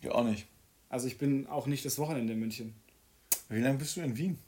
[0.02, 0.48] Ja, auch nicht.
[0.88, 2.74] Also ich bin auch nicht das Wochenende in München.
[3.48, 4.38] Wie lange bist du in Wien?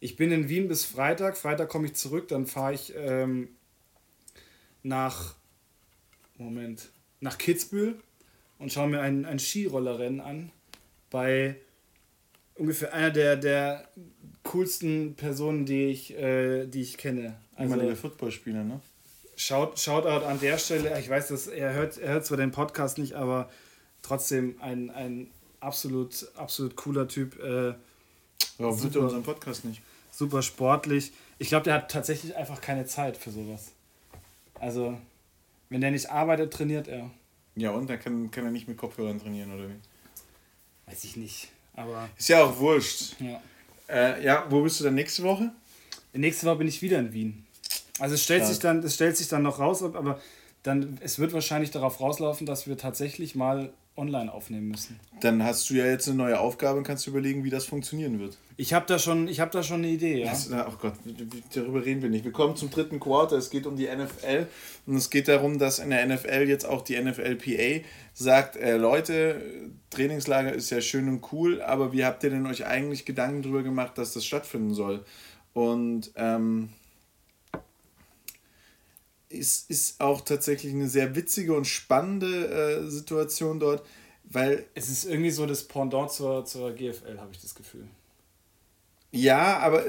[0.00, 1.38] Ich bin in Wien bis Freitag.
[1.38, 3.48] Freitag komme ich zurück, dann fahre ich ähm,
[4.82, 5.34] nach
[6.36, 7.98] Moment, nach Kitzbühel
[8.58, 10.52] und schaue mir ein, ein Skirollerrennen an
[11.08, 11.56] bei
[12.54, 13.88] ungefähr einer der, der
[14.48, 17.36] coolsten Personen, die ich, äh, die ich kenne.
[17.54, 18.80] Also, Ehemaliger Footballspieler, ne?
[19.36, 20.98] Schaut, Shoutout an der Stelle.
[20.98, 23.50] Ich weiß, dass er hört, er hört zwar den Podcast nicht, aber
[24.02, 25.30] trotzdem ein, ein
[25.60, 27.38] absolut, absolut cooler Typ.
[27.38, 27.74] Äh,
[28.58, 29.82] Warum hört er unseren Podcast nicht?
[30.10, 31.12] Super sportlich.
[31.38, 33.72] Ich glaube, der hat tatsächlich einfach keine Zeit für sowas.
[34.54, 34.98] Also,
[35.68, 37.10] wenn der nicht arbeitet, trainiert er.
[37.54, 40.90] Ja, und dann kann, kann er nicht mit Kopfhörern trainieren, oder wie?
[40.90, 41.48] Weiß ich nicht.
[41.74, 43.20] Aber ist ja auch wurscht.
[43.20, 43.40] Ja.
[43.88, 45.50] Äh, ja, wo bist du dann nächste Woche?
[46.12, 47.46] Nächste Woche bin ich wieder in Wien.
[47.98, 50.20] Also es stellt, sich dann, es stellt sich dann noch raus, aber
[50.62, 54.98] dann, es wird wahrscheinlich darauf rauslaufen, dass wir tatsächlich mal online aufnehmen müssen.
[55.20, 58.38] Dann hast du ja jetzt eine neue Aufgabe und kannst überlegen, wie das funktionieren wird.
[58.56, 60.30] Ich habe da, schon, hab da schon eine Idee, ja.
[60.30, 60.94] Das, oh Gott,
[61.54, 62.24] darüber reden wir nicht.
[62.24, 64.46] Wir kommen zum dritten Quarter, es geht um die NFL
[64.86, 67.84] und es geht darum, dass in der NFL jetzt auch die NFLPA
[68.14, 69.42] sagt, äh, Leute,
[69.90, 73.62] Trainingslager ist ja schön und cool, aber wie habt ihr denn euch eigentlich Gedanken darüber
[73.62, 75.04] gemacht, dass das stattfinden soll?
[75.52, 76.70] Und ähm,
[79.30, 83.84] es ist auch tatsächlich eine sehr witzige und spannende äh, Situation dort,
[84.24, 84.66] weil...
[84.74, 87.88] Es ist irgendwie so das Pendant zur, zur GFL, habe ich das Gefühl.
[89.10, 89.84] Ja, aber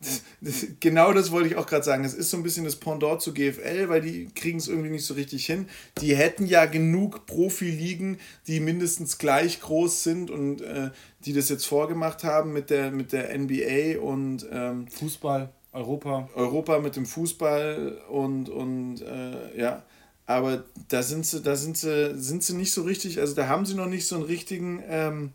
[0.00, 2.04] das, das, genau das wollte ich auch gerade sagen.
[2.04, 5.04] Es ist so ein bisschen das Pendant zu GFL, weil die kriegen es irgendwie nicht
[5.04, 5.68] so richtig hin.
[6.00, 10.90] Die hätten ja genug Profiligen, die mindestens gleich groß sind und äh,
[11.26, 16.28] die das jetzt vorgemacht haben mit der, mit der NBA und ähm, Fußball, Europa.
[16.34, 19.82] Europa mit dem Fußball und, und äh, ja.
[20.26, 23.66] Aber da sind sie, da sind sie, sind sie nicht so richtig, also da haben
[23.66, 25.32] sie noch nicht so einen richtigen ähm,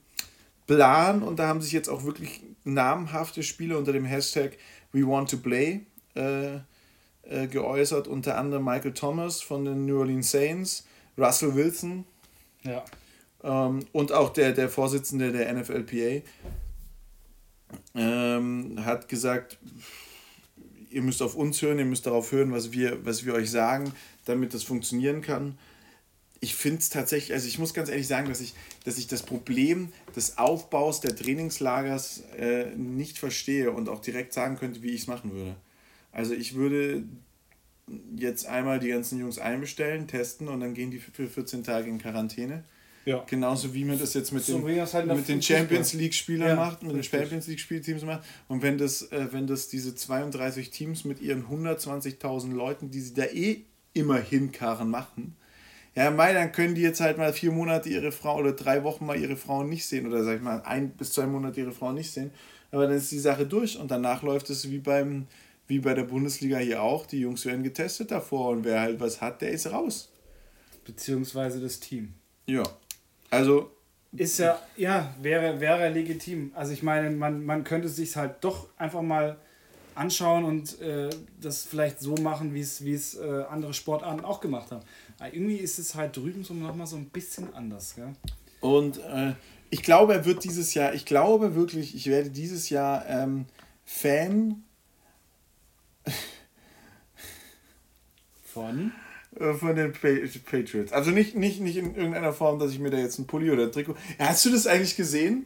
[0.65, 4.57] Plan und da haben sich jetzt auch wirklich namhafte Spieler unter dem Hashtag
[4.91, 5.81] We Want to Play
[6.15, 6.55] äh,
[7.23, 12.05] äh, geäußert, unter anderem Michael Thomas von den New Orleans Saints, Russell Wilson
[12.63, 12.83] ja.
[13.43, 16.23] ähm, und auch der, der Vorsitzende der NFLPA
[17.93, 19.59] ähm, hat gesagt,
[20.89, 23.93] ihr müsst auf uns hören, ihr müsst darauf hören, was wir, was wir euch sagen,
[24.25, 25.57] damit das funktionieren kann
[26.41, 28.53] ich finde es tatsächlich, also ich muss ganz ehrlich sagen, dass ich,
[28.85, 34.57] dass ich das Problem des Aufbaus der Trainingslagers äh, nicht verstehe und auch direkt sagen
[34.57, 35.55] könnte, wie ich es machen würde.
[36.11, 37.03] Also ich würde
[38.15, 41.99] jetzt einmal die ganzen Jungs einbestellen, testen und dann gehen die für 14 Tage in
[41.99, 42.63] Quarantäne.
[43.05, 43.23] Ja.
[43.27, 46.83] Genauso wie man das jetzt mit, so, den, halt mit den Champions League-Spielern ja, macht,
[46.83, 47.11] mit richtig.
[47.11, 48.21] den Champions League-Spielteams macht.
[48.47, 53.13] Und wenn das, äh, wenn das diese 32 Teams mit ihren 120.000 Leuten, die sie
[53.13, 55.35] da eh immer hinkarren, machen,
[55.95, 59.05] Ja, Mai, dann können die jetzt halt mal vier Monate ihre Frau oder drei Wochen
[59.05, 61.91] mal ihre Frau nicht sehen oder sag ich mal ein bis zwei Monate ihre Frau
[61.91, 62.31] nicht sehen.
[62.71, 65.25] Aber dann ist die Sache durch und danach läuft es wie beim
[65.69, 67.05] wie bei der Bundesliga hier auch.
[67.05, 70.11] Die Jungs werden getestet davor und wer halt was hat, der ist raus.
[70.83, 72.13] Beziehungsweise das Team.
[72.47, 72.63] Ja.
[73.29, 73.71] Also.
[74.11, 76.51] Ist ja, ja, wäre, wäre legitim.
[76.55, 79.37] Also ich meine, man, man könnte sich halt doch einfach mal
[79.93, 81.09] anschauen und äh,
[81.39, 84.83] das vielleicht so machen, wie es, wie es äh, andere Sportarten auch gemacht haben.
[85.19, 87.95] Aber irgendwie ist es halt drüben so nochmal so ein bisschen anders.
[87.95, 88.15] Gell?
[88.61, 89.33] Und äh,
[89.69, 93.45] ich glaube, er wird dieses Jahr, ich glaube wirklich, ich werde dieses Jahr ähm,
[93.85, 94.63] Fan
[98.43, 98.91] von?
[99.39, 100.91] Äh, von den Patriots.
[100.91, 103.63] Also nicht, nicht, nicht in irgendeiner Form, dass ich mir da jetzt ein Pulli oder
[103.63, 103.95] ein Trikot.
[104.17, 105.45] Hast du das eigentlich gesehen?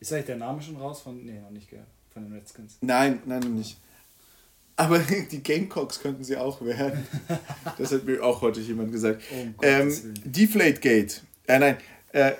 [0.00, 1.24] Ist eigentlich der Name schon raus von.
[1.24, 1.84] Nee, noch nicht, gell?
[2.12, 2.78] Von den Redskins.
[2.80, 3.78] Nein, nein, noch nicht.
[4.76, 4.98] Aber
[5.30, 7.06] die Gamecocks könnten sie auch werden.
[7.78, 9.22] das hat mir auch heute jemand gesagt.
[9.32, 11.20] Oh, ähm, Deflategate.
[11.46, 11.76] Äh, nein,
[12.12, 12.32] äh,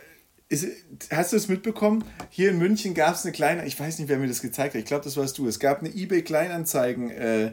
[0.49, 0.67] ist,
[1.11, 2.05] hast du es mitbekommen?
[2.31, 4.81] Hier in München gab es eine kleine, ich weiß nicht, wer mir das gezeigt hat,
[4.81, 5.47] ich glaube, das warst du.
[5.47, 7.53] Es gab eine eBay Kleinanzeigen, äh,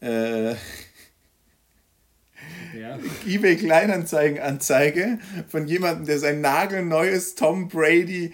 [0.00, 0.54] äh,
[2.78, 2.98] ja.
[3.26, 5.18] eBay Kleinanzeigen Anzeige
[5.48, 8.32] von jemandem, der sein nagelneues Tom Brady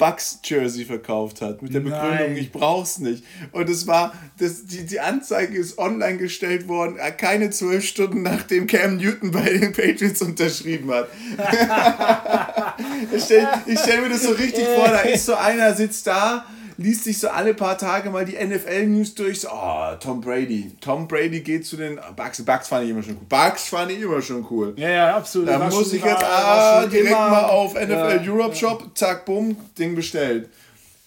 [0.00, 2.36] Bucks Jersey verkauft hat mit der Begründung, Nein.
[2.38, 3.22] ich brauch's nicht.
[3.52, 8.22] Und es war, das, die, die Anzeige ist online gestellt worden, äh, keine zwölf Stunden
[8.22, 11.08] nachdem Cam Newton bei den Patriots unterschrieben hat.
[13.14, 16.46] ich stelle stell mir das so richtig vor, da ist so einer, sitzt da
[16.80, 19.40] liest sich so alle paar Tage mal die NFL-News durch.
[19.40, 20.72] So, oh, Tom Brady.
[20.80, 22.42] Tom Brady geht zu den Bucks.
[22.42, 23.26] Bucks fand ich immer schon cool.
[23.28, 24.72] Bucks fand ich immer schon cool.
[24.76, 25.48] Ja, ja, absolut.
[25.48, 29.94] Da muss ich jetzt ah, direkt mal auf NFL ja, Europe Shop, zack, bumm, Ding
[29.94, 30.48] bestellt.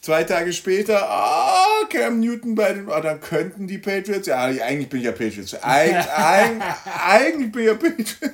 [0.02, 4.90] Zwei Tage später, ah, Cam Newton bei den, ah, dann könnten die Patriots, ja, eigentlich
[4.90, 5.56] bin ich ja Patriots.
[5.64, 6.62] Eig, eig,
[7.08, 8.18] eigentlich bin ich ja Patriots.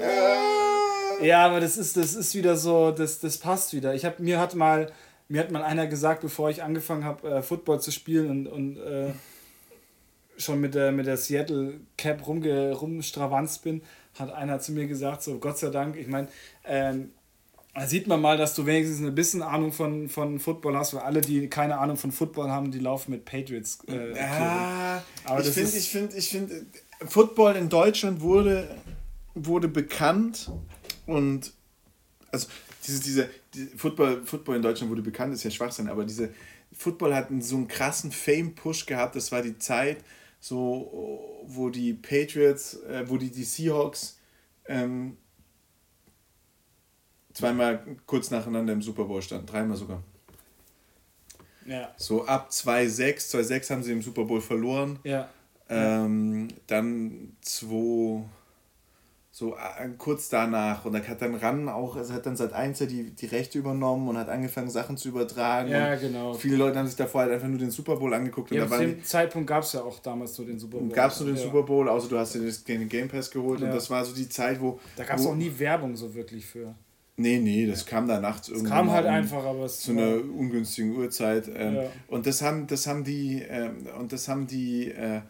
[0.00, 0.73] ja.
[1.24, 3.94] Ja, aber das ist, das ist wieder so, das, das passt wieder.
[3.94, 4.92] Ich hab, mir hat mal,
[5.28, 8.76] mir hat mal einer gesagt, bevor ich angefangen habe, äh, Football zu spielen und, und
[8.78, 9.12] äh,
[10.36, 13.82] schon mit der, mit der Seattle Cap rumge, rumstravanzt bin,
[14.18, 16.28] hat einer zu mir gesagt, so Gott sei Dank, ich meine,
[16.64, 17.10] ähm,
[17.74, 21.02] da sieht man mal, dass du wenigstens ein bisschen Ahnung von, von Football hast, weil
[21.02, 23.78] alle, die keine Ahnung von Football haben, die laufen mit Patriots.
[23.88, 26.66] Äh, ja, aber ich finde, ich finde, ich finde,
[27.04, 28.76] Football in Deutschland wurde,
[29.34, 30.52] wurde bekannt
[31.06, 31.52] und
[32.30, 32.48] also
[32.86, 36.30] diese, diese, diese Football, Football in Deutschland wurde bekannt, ist ja Schwachsinn, aber diese
[36.72, 39.16] Football hat so einen krassen Fame-Push gehabt.
[39.16, 39.98] Das war die Zeit,
[40.40, 44.18] so, wo die Patriots, äh, wo die, die Seahawks
[44.66, 45.16] ähm,
[47.32, 50.02] zweimal kurz nacheinander im Super Bowl standen, dreimal sogar.
[51.66, 51.94] Ja.
[51.96, 54.98] So ab 2-6, 2-6 haben sie im Super Bowl verloren.
[55.04, 55.28] Ja.
[55.68, 58.24] Ähm, dann 2
[59.36, 62.78] so äh, kurz danach und er hat dann ran auch, also hat dann seit eins
[62.78, 65.72] die, die Rechte übernommen und hat angefangen Sachen zu übertragen.
[65.72, 66.34] Ja, genau.
[66.34, 68.52] Viele Leute haben sich davor halt einfach nur den Super Bowl angeguckt.
[68.52, 70.88] Ja, und zu dem Zeitpunkt gab es ja auch damals so den Super Bowl.
[70.90, 71.42] Gab es nur den ja.
[71.42, 73.66] Super Bowl, außer du hast dir den Game Pass geholt ja.
[73.66, 74.78] und das war so die Zeit, wo...
[74.94, 76.72] Da gab es auch nie Werbung so wirklich für.
[77.16, 78.66] Nee, nee, das kam da nachts irgendwie.
[78.66, 81.48] Es kam halt um, einfach, aber es zu einer ungünstigen Uhrzeit.
[81.54, 81.82] Ähm, ja.
[82.08, 85.22] Und das haben, das haben die, ähm, und das haben die, äh,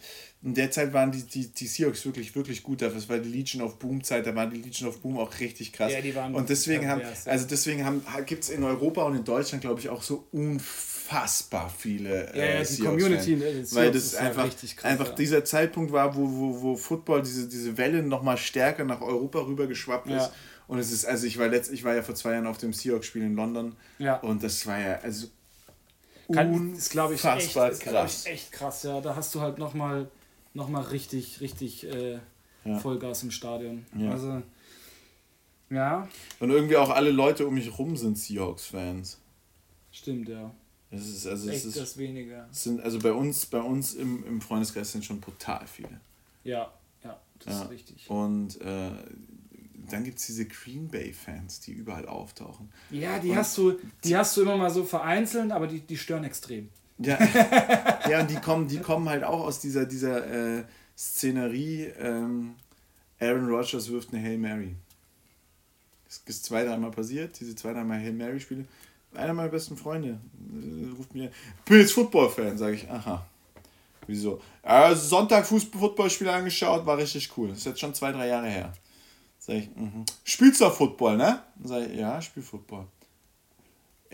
[0.45, 2.83] in der Zeit waren die, die, die Seahawks wirklich, wirklich gut.
[2.83, 5.73] Das war die Legion of Boom Zeit, da waren die Legion of Boom auch richtig
[5.73, 5.91] krass.
[5.91, 9.25] Ja, die waren und deswegen haben, also deswegen haben, gibt es in Europa und in
[9.25, 13.41] Deutschland, glaube ich, auch so unfassbar viele äh, ja, ja, die Community,
[13.73, 15.15] weil das einfach, krass, einfach ja.
[15.15, 19.67] dieser Zeitpunkt war, wo, wo, wo Football diese, diese Welle nochmal stärker nach Europa rüber
[19.67, 20.31] geschwappt ist.
[20.67, 22.73] Und es ist, also ich war letzt, ich war ja vor zwei Jahren auf dem
[22.75, 23.77] Seahawks-Spiel in London.
[23.99, 24.17] Ja.
[24.17, 25.29] Und das war ja, also
[26.31, 27.57] Kann, ist, glaube ich, echt.
[27.57, 29.01] Ist, ich, echt krass, ja.
[29.01, 30.09] Da hast du halt nochmal
[30.55, 32.19] noch mal richtig, richtig äh,
[32.65, 32.79] ja.
[32.79, 33.85] Vollgas im Stadion.
[33.97, 34.13] Ja.
[34.13, 34.43] Also,
[35.71, 36.09] ja.
[36.41, 39.19] Und irgendwie auch alle Leute um mich rum sind Seahawks-Fans.
[39.91, 40.53] Stimmt, ja.
[40.91, 42.47] Es ist, also Echt es ist, das weniger.
[42.53, 46.01] Sind, also bei uns, bei uns im, im Freundeskreis sind schon brutal viele.
[46.45, 47.63] Ja, ja, das ja.
[47.63, 48.09] ist richtig.
[48.09, 48.91] Und äh,
[49.91, 52.71] dann gibt es diese Green Bay-Fans, die überall auftauchen.
[52.91, 56.25] Ja, die hast du, die hast du immer mal so vereinzelt, aber die, die stören
[56.25, 56.69] extrem.
[56.99, 57.19] Ja,
[58.09, 60.65] ja und die kommen, die kommen halt auch aus dieser, dieser äh,
[60.97, 62.55] Szenerie, ähm,
[63.21, 64.75] Aaron Rodgers wirft eine Hail Mary.
[66.07, 68.65] Das ist zwei, dreimal passiert, diese zwei, dreimal Hail Mary-Spiele.
[69.15, 70.19] Einer meiner besten Freunde
[70.53, 73.25] äh, ruft mir, ich bin jetzt Football-Fan, sage ich, aha.
[74.07, 74.41] Wieso?
[74.63, 77.49] Also Sonntag Fußball-Footballspiel angeschaut, war richtig cool.
[77.49, 78.73] Das ist jetzt schon zwei, drei Jahre her.
[79.39, 80.05] Sag ich, mhm.
[80.25, 81.43] Spielst du Football, ne?
[81.63, 82.87] Sag ich, ja, spiel Football.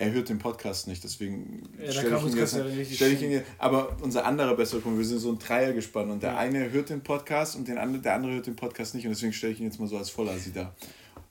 [0.01, 2.57] Er hört den Podcast nicht, deswegen Ja, stelle ich ihn jetzt.
[2.57, 5.72] ja Stell ich ihn jetzt aber unser anderer bester Kumpel, wir sind so ein Dreier
[5.72, 6.38] gespannt und der Ja.
[6.38, 9.32] eine hört den Podcast und den andere, der andere hört den Podcast nicht und deswegen
[9.32, 10.74] stelle ich ihn jetzt mal so als Vollasi da.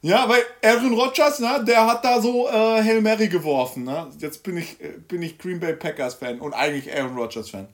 [0.01, 3.84] Ja, weil Aaron Rodgers, ne, der hat da so äh, Hail Mary geworfen.
[3.84, 4.07] Ne?
[4.20, 7.67] Jetzt bin ich, äh, bin ich Green Bay Packers Fan und eigentlich Aaron Rodgers Fan.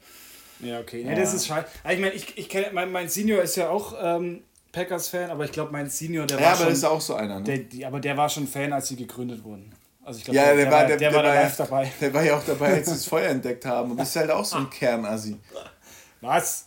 [0.61, 1.03] Ja, okay.
[1.05, 1.67] Nee, das ist scheiße.
[1.91, 4.41] Ich meine, ich, ich kenne, mein, mein Senior ist ja auch ähm,
[4.71, 6.69] Packers-Fan, aber ich glaube, mein Senior, der Ja, war aber schon.
[6.69, 7.39] das ist auch so einer.
[7.39, 7.43] Ne?
[7.45, 9.71] der, die, aber der war schon Fan, als sie gegründet wurden.
[10.05, 11.91] Also ich glaube, ja, der, war, der, der war da ja- live dabei.
[11.99, 13.91] Der war ja auch dabei, als sie das Feuer entdeckt haben.
[13.91, 15.35] Und das ist halt auch so ein Kernassi.
[16.21, 16.65] Was?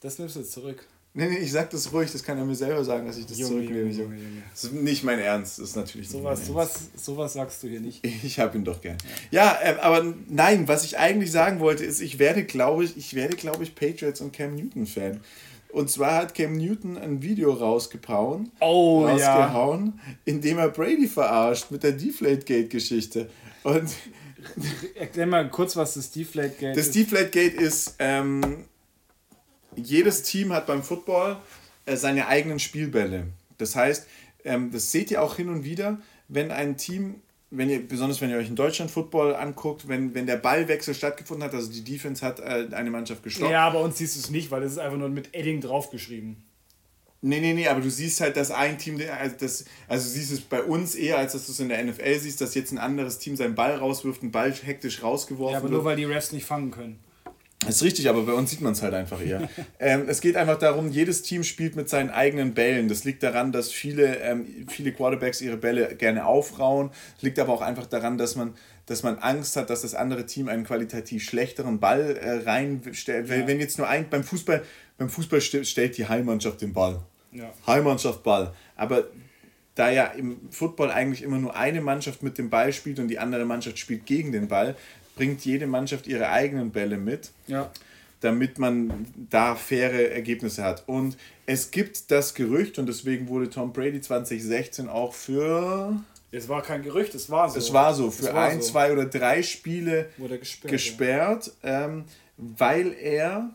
[0.00, 0.86] Das nimmst du jetzt zurück.
[1.14, 3.38] Nee, nee, ich sag das ruhig, das kann er mir selber sagen, dass ich das
[3.38, 3.90] Junge, zurücknehme.
[3.90, 4.42] Junge, Junge.
[4.50, 7.68] Das ist nicht mein Ernst, das ist natürlich nicht Sowas, mein sowas, sowas sagst du
[7.68, 8.06] hier nicht.
[8.06, 8.96] Ich habe ihn doch gern.
[9.30, 13.12] Ja, äh, aber nein, was ich eigentlich sagen wollte, ist, ich werde, glaube ich, ich
[13.14, 15.20] werde, glaube ich, Patriots und Cam Newton Fan.
[15.72, 19.12] Und zwar hat Cam Newton ein Video rausgehauen, Oh ja.
[19.12, 23.30] rausgehauen, in dem er Brady verarscht mit der Deflategate-Geschichte.
[23.62, 23.90] Und
[24.96, 26.94] Erklär mal kurz, was das Deflate-Gate Das ist.
[26.96, 28.64] Deflategate ist, ähm,
[29.76, 31.36] jedes Team hat beim Football
[31.86, 33.28] äh, seine eigenen Spielbälle.
[33.58, 34.06] Das heißt,
[34.44, 35.98] ähm, das seht ihr auch hin und wieder,
[36.28, 37.22] wenn ein Team,
[37.54, 41.44] wenn ihr, besonders wenn ihr euch in Deutschland Football anguckt, wenn, wenn der Ballwechsel stattgefunden
[41.44, 43.50] hat, also die Defense hat äh, eine Mannschaft gestoppt.
[43.50, 46.42] Ja, bei uns siehst du es nicht, weil das ist einfach nur mit Edding draufgeschrieben.
[47.24, 50.32] Nee, nee, nee, aber du siehst halt, dass ein Team, also, das, also du siehst
[50.32, 52.78] es bei uns eher, als dass du es in der NFL siehst, dass jetzt ein
[52.78, 55.74] anderes Team seinen Ball rauswirft, einen Ball hektisch rausgeworfen Ja, aber wird.
[55.74, 56.98] nur weil die Refs nicht fangen können.
[57.66, 59.48] Das ist richtig, aber bei uns sieht man es halt einfach eher.
[59.78, 62.88] ähm, es geht einfach darum, jedes Team spielt mit seinen eigenen Bällen.
[62.88, 66.90] Das liegt daran, dass viele, ähm, viele Quarterbacks ihre Bälle gerne aufrauen.
[67.16, 68.54] Es liegt aber auch einfach daran, dass man,
[68.86, 73.28] dass man Angst hat, dass das andere Team einen qualitativ schlechteren Ball äh, reinstellt.
[73.28, 74.62] Weil Wenn jetzt nur ein, beim Fußball,
[74.98, 77.00] beim Fußball st stellt die Heimmannschaft den Ball.
[77.32, 77.52] Ja.
[77.66, 78.52] Heimmannschaft Ball.
[78.76, 79.04] Aber
[79.74, 83.18] da ja im Football eigentlich immer nur eine Mannschaft mit dem Ball spielt und die
[83.18, 84.76] andere Mannschaft spielt gegen den Ball,
[85.16, 87.70] bringt jede Mannschaft ihre eigenen Bälle mit Ja.
[88.20, 90.84] damit man da faire Ergebnisse hat.
[90.86, 95.96] Und es gibt das Gerücht, und deswegen wurde Tom Brady 2016 auch für,
[96.30, 97.58] Es war kein Gerücht, es war so.
[97.58, 98.68] es war so, für war ein, so.
[98.70, 100.70] zwei oder drei Spiele Wurde gesperrt.
[100.72, 102.04] gesperrt, ähm,
[102.36, 103.50] weil er,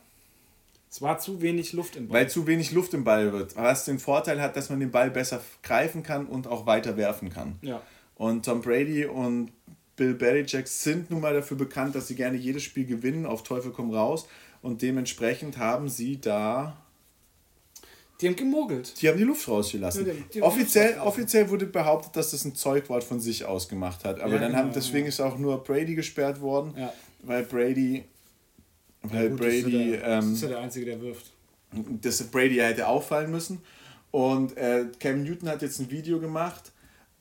[0.92, 2.20] Es war zu wenig Luft im Ball.
[2.22, 5.10] weil zu wenig Luft im Ball wird, was den Vorteil hat, dass man den Ball
[5.10, 7.56] besser greifen kann und auch weiter werfen kann.
[7.62, 7.82] Ja.
[8.16, 9.52] Und Tom Brady und
[9.98, 13.72] Bill Belichick sind nun mal dafür bekannt, dass sie gerne jedes Spiel gewinnen, auf Teufel
[13.72, 14.28] komm raus.
[14.62, 16.78] Und dementsprechend haben sie da
[18.22, 19.00] Die haben gemogelt.
[19.02, 20.08] Die haben die Luft rausgelassen.
[20.08, 21.08] Ja, die- die offiziell, rausgelassen.
[21.08, 24.20] offiziell wurde behauptet, dass das ein Zeugwort von sich aus gemacht hat.
[24.20, 26.92] Aber Ja, dann genau, haben, deswegen ist auch nur Brady gesperrt worden, Ja.
[27.22, 28.06] weil Brady,
[29.04, 31.32] weil Gut, das ist ja Brady, der, das ähm, ist ja der Einzige, der wirft.
[32.02, 33.60] dass Brady hätte auffallen müssen.
[34.10, 36.72] Und äh, Cam Newton hat jetzt ein Video gemacht,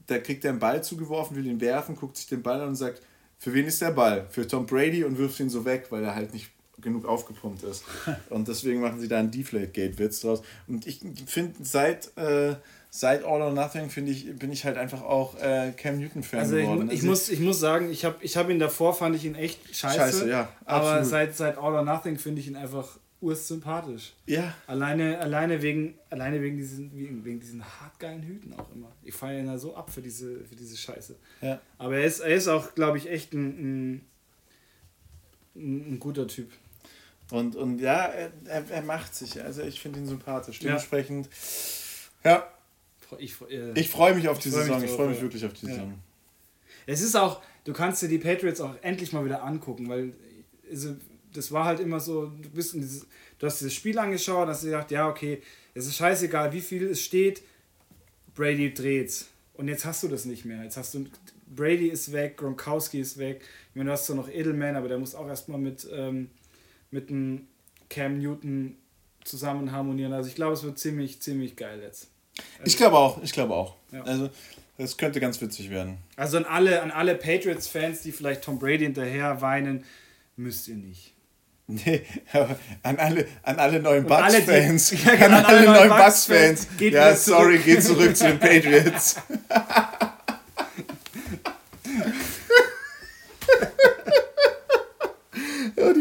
[0.06, 2.76] da kriegt er einen Ball zugeworfen, will ihn werfen, guckt sich den Ball an und
[2.76, 3.02] sagt,
[3.38, 4.26] für wen ist der Ball?
[4.30, 6.50] Für Tom Brady und wirft ihn so weg, weil er halt nicht
[6.80, 7.84] genug aufgepumpt ist.
[8.30, 10.42] Und deswegen machen sie da einen Deflate-Gate-Witz draus.
[10.66, 12.56] Und ich finde, seit, äh,
[12.90, 16.56] seit All or Nothing finde ich, bin ich halt einfach auch äh, Cam Newton-Fan Also
[16.56, 16.90] ich, geworden.
[16.90, 19.74] ich, muss, ich muss sagen, ich habe ich hab ihn davor, fand ich ihn echt
[19.74, 19.98] scheiße.
[19.98, 24.14] Scheiße, ja, Aber seit, seit All or Nothing finde ich ihn einfach ursympathisch.
[24.26, 28.92] Ja, Alleine, alleine, wegen, alleine wegen, diesen, wegen, wegen diesen hartgeilen Hüten auch immer.
[29.02, 31.16] Ich feiere ihn da so ab für diese, für diese Scheiße.
[31.42, 31.60] ja.
[31.78, 34.00] Aber er ist, er ist auch, glaube ich, echt ein,
[35.54, 36.50] ein, ein, guter Typ.
[37.30, 38.30] Und, und ja, er,
[38.70, 39.42] er, macht sich.
[39.42, 40.60] Also ich finde ihn sympathisch.
[40.60, 41.28] Dementsprechend,
[42.24, 42.48] ja,
[43.18, 44.84] Ich, äh, Ich freue mich auf die freu Saison.
[44.84, 45.66] Ich freue mich wirklich auf die.
[45.66, 45.94] Saison.
[46.86, 50.12] Es ist auch, du kannst dir die Patriots auch endlich mal wieder angucken, weil
[50.70, 50.96] also,
[51.36, 53.06] das war halt immer so, du bist in dieses,
[53.38, 55.42] du hast dieses Spiel angeschaut, hast dir gedacht, ja, okay,
[55.74, 57.42] es ist scheißegal, wie viel es steht,
[58.34, 59.28] Brady dreht's.
[59.54, 60.62] Und jetzt hast du das nicht mehr.
[60.62, 61.06] Jetzt hast du,
[61.46, 63.42] Brady ist weg, Gronkowski ist weg.
[63.70, 66.30] Ich meine, du hast zwar noch Edelman, aber der muss auch erstmal mit, ähm,
[66.90, 67.46] mit einem
[67.88, 68.76] Cam Newton
[69.24, 70.12] zusammen harmonieren.
[70.12, 72.08] Also ich glaube, es wird ziemlich, ziemlich geil jetzt.
[72.64, 73.22] Ich glaube auch.
[73.22, 73.76] Ich glaube auch.
[73.92, 74.02] Ja.
[74.02, 74.30] Also,
[74.78, 75.98] das könnte ganz witzig werden.
[76.16, 79.84] Also an alle, an alle Patriots-Fans, die vielleicht Tom Brady hinterher weinen,
[80.36, 81.14] müsst ihr nicht.
[81.68, 82.02] Nee,
[82.32, 84.90] aber an alle, an alle neuen alle, Bucks-Fans.
[85.04, 86.68] Ja, genau, an alle neuen Bucks-Fans.
[86.78, 89.16] Ja, sorry, geht zurück zu den Patriots.
[95.76, 95.92] ja,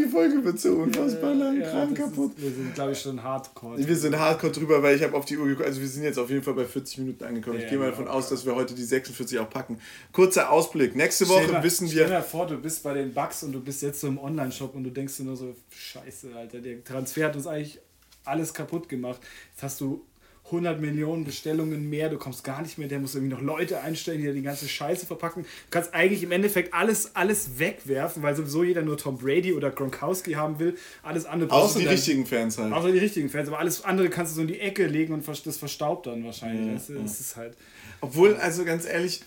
[0.46, 2.32] wird so unfassbar lang, Ja, krank das kaputt.
[2.38, 3.86] Ist, wir sind, glaube ich, schon hardcore.
[3.86, 5.66] Wir sind hardcore drüber, weil ich habe auf die Uhr geguckt.
[5.66, 7.56] Also wir sind jetzt auf jeden Fall bei 40 Minuten angekommen.
[7.58, 9.78] ich Ja, gehe mal davon aus, dass wir heute die 46 auch packen.
[10.12, 10.96] Kurzer Ausblick.
[10.96, 12.16] Nächste Stell Woche mal- wissen Stell wir.
[12.16, 14.84] dir vor, du bist bei den Bucks und du bist jetzt so im Online-Shop und
[14.84, 17.78] du denkst dir nur so, scheiße, Alter, der Transfer hat uns eigentlich
[18.24, 19.20] alles kaputt gemacht.
[19.52, 20.04] Jetzt hast du
[20.46, 24.22] 100 Millionen Bestellungen mehr, du kommst gar nicht mehr, der muss irgendwie noch Leute einstellen,
[24.22, 25.42] die die ganze Scheiße verpacken.
[25.42, 29.70] Du kannst eigentlich im Endeffekt alles, alles wegwerfen, weil sowieso jeder nur Tom Brady oder
[29.70, 30.76] Gronkowski haben will.
[31.02, 32.72] Alles andere Außer die dann, richtigen Fans halt.
[32.72, 35.26] Außer die richtigen Fans, aber alles andere kannst du so in die Ecke legen und
[35.26, 36.66] das verstaubt dann wahrscheinlich.
[36.66, 36.94] Ja, das, ja.
[37.02, 37.56] das ist halt.
[38.00, 39.22] Obwohl, also ganz ehrlich,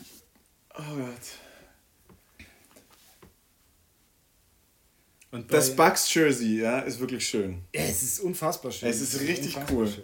[0.73, 1.09] oh Gott.
[5.31, 7.61] Und das Bucks Jersey, ja, ist wirklich schön.
[7.71, 8.89] Es ist unfassbar schön.
[8.89, 9.87] Es ist richtig cool.
[9.87, 10.03] Schön.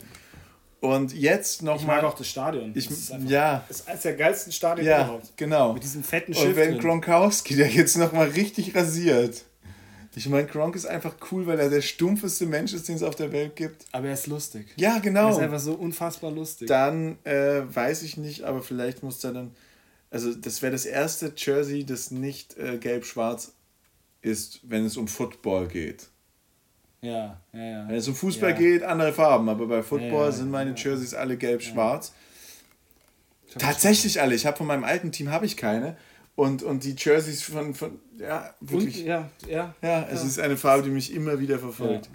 [0.85, 1.97] Und jetzt nochmal.
[1.97, 2.71] Ich mag auch das Stadion.
[2.75, 3.65] Ich, das ist einfach, ja.
[3.67, 5.37] Das ist eines der geilsten Stadien ja, überhaupt.
[5.37, 5.73] Genau.
[5.73, 6.45] Mit diesem fetten Schiff.
[6.45, 9.43] Und wenn Gronkowski der jetzt nochmal richtig rasiert.
[10.17, 13.15] Ich meine, Gronk ist einfach cool, weil er der stumpfeste Mensch ist, den es auf
[13.15, 13.85] der Welt gibt.
[13.91, 14.67] Aber er ist lustig.
[14.77, 15.25] Ja, genau.
[15.25, 16.69] Er ist einfach so unfassbar lustig.
[16.69, 19.55] Dann äh, weiß ich nicht, aber vielleicht muss er dann.
[20.09, 23.53] Also, das wäre das erste Jersey, das nicht äh, gelb-schwarz
[24.21, 26.07] ist, wenn es um Football geht.
[27.01, 27.87] Ja, ja, ja.
[27.87, 28.55] Wenn es um Fußball ja.
[28.55, 32.13] geht, andere Farben, aber bei Football ja, sind meine Jerseys alle gelb-schwarz.
[33.57, 34.35] Tatsächlich alle.
[34.35, 35.97] Ich habe von meinem alten Team habe ich keine.
[36.35, 39.01] Und, und die Jerseys von, von ja, wirklich.
[39.01, 39.73] Und, ja, ja.
[39.81, 42.09] Ja, es ist eine Farbe, die mich immer wieder verfolgt.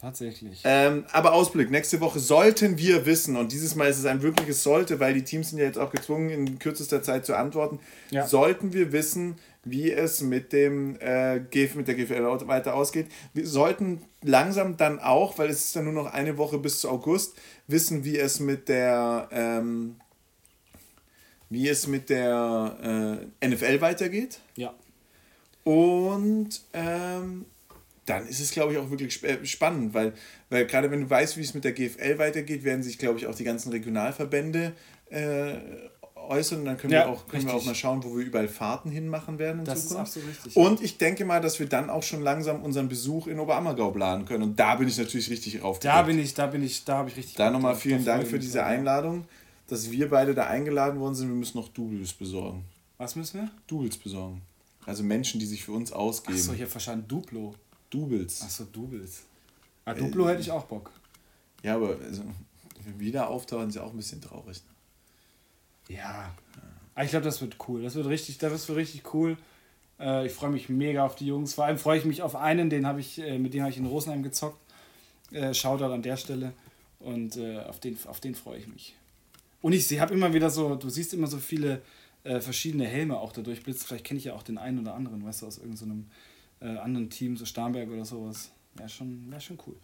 [0.00, 0.62] Tatsächlich.
[0.64, 4.62] Ähm, aber Ausblick, nächste Woche sollten wir wissen, und dieses Mal ist es ein wirkliches
[4.64, 7.78] Sollte, weil die Teams sind ja jetzt auch gezwungen, in kürzester Zeit zu antworten,
[8.26, 13.06] sollten wir wissen, wie es mit, dem, äh, mit der GFL weiter ausgeht.
[13.32, 16.90] Wir sollten langsam dann auch, weil es ist dann nur noch eine Woche bis zu
[16.90, 17.36] August,
[17.68, 19.96] wissen, wie es mit der, ähm,
[21.48, 24.40] wie es mit der äh, NFL weitergeht.
[24.56, 24.74] Ja.
[25.64, 27.46] Und ähm,
[28.06, 30.12] dann ist es, glaube ich, auch wirklich äh, spannend, weil,
[30.50, 33.26] weil gerade wenn du weißt, wie es mit der GFL weitergeht, werden sich, glaube ich,
[33.26, 34.72] auch die ganzen Regionalverbände
[35.10, 35.54] äh,
[36.28, 38.48] äußern und dann können, ja, wir, auch, können wir auch mal schauen, wo wir überall
[38.48, 40.16] Fahrten hinmachen werden in das Zukunft.
[40.16, 40.56] Ist absolut richtig.
[40.56, 44.24] Und ich denke mal, dass wir dann auch schon langsam unseren Besuch in Oberammergau planen
[44.24, 45.84] können und da bin ich natürlich richtig aufgeregt.
[45.84, 48.38] Da bin ich, da bin ich, da habe ich richtig Da nochmal vielen Dank für
[48.38, 49.24] diese Einladung,
[49.66, 51.28] dass wir beide da eingeladen worden sind.
[51.28, 52.64] Wir müssen noch Doubles besorgen.
[52.98, 53.50] Was müssen wir?
[53.66, 54.42] Doubles besorgen.
[54.84, 56.38] Also Menschen, die sich für uns ausgeben.
[56.38, 57.54] Achso, ich habe verstanden, Duplo.
[57.90, 58.42] Doubles.
[58.42, 59.22] Achso, Doubles.
[59.84, 60.90] Ah, Duplo äh, hätte ich auch Bock.
[61.62, 62.22] Ja, aber also,
[62.98, 64.62] wieder auftauchen ist ja auch ein bisschen traurig.
[65.88, 66.34] Ja.
[66.96, 67.02] ja.
[67.02, 67.82] Ich glaube, das wird cool.
[67.82, 69.36] Das wird richtig, das wird richtig cool.
[70.02, 71.54] Äh, ich freue mich mega auf die Jungs.
[71.54, 73.78] Vor allem freue ich mich auf einen, den habe ich, äh, mit dem habe ich
[73.78, 74.58] in Rosenheim gezockt.
[75.30, 76.52] Äh, Shoutout an der Stelle.
[76.98, 78.94] Und auf den, auf den freue ich mich.
[79.60, 81.82] Und ich habe immer wieder so, du siehst immer so viele
[82.22, 83.88] verschiedene Helme auch dadurch blitzt.
[83.88, 86.06] Vielleicht kenne ich ja auch den einen oder anderen, weißt du, aus irgendeinem
[86.60, 88.52] so anderen Team, so Starnberg oder sowas.
[88.76, 89.74] Wäre schon, wär schon cool.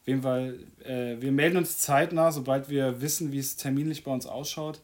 [0.00, 4.26] Auf jeden Fall, wir melden uns zeitnah, sobald wir wissen, wie es terminlich bei uns
[4.26, 4.80] ausschaut.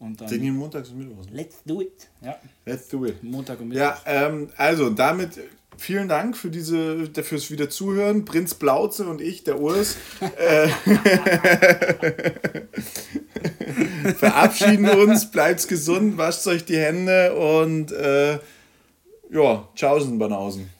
[0.00, 0.28] Und dann.
[0.28, 1.28] Den montags und mittwochs.
[1.30, 2.08] Let's do it.
[2.22, 2.36] Ja.
[2.64, 3.22] Let's do it.
[3.22, 3.82] Montag und Mittwoch.
[3.82, 5.38] Ja, ähm, also damit
[5.76, 8.24] vielen Dank für diese, fürs wieder zuhören.
[8.24, 9.96] Prinz Blauze und ich, der Urs,
[10.38, 10.68] äh,
[14.14, 15.30] verabschieden uns.
[15.30, 18.38] Bleibt gesund, wascht euch die Hände und äh,
[19.30, 20.70] ja, tschaußen, Banausen.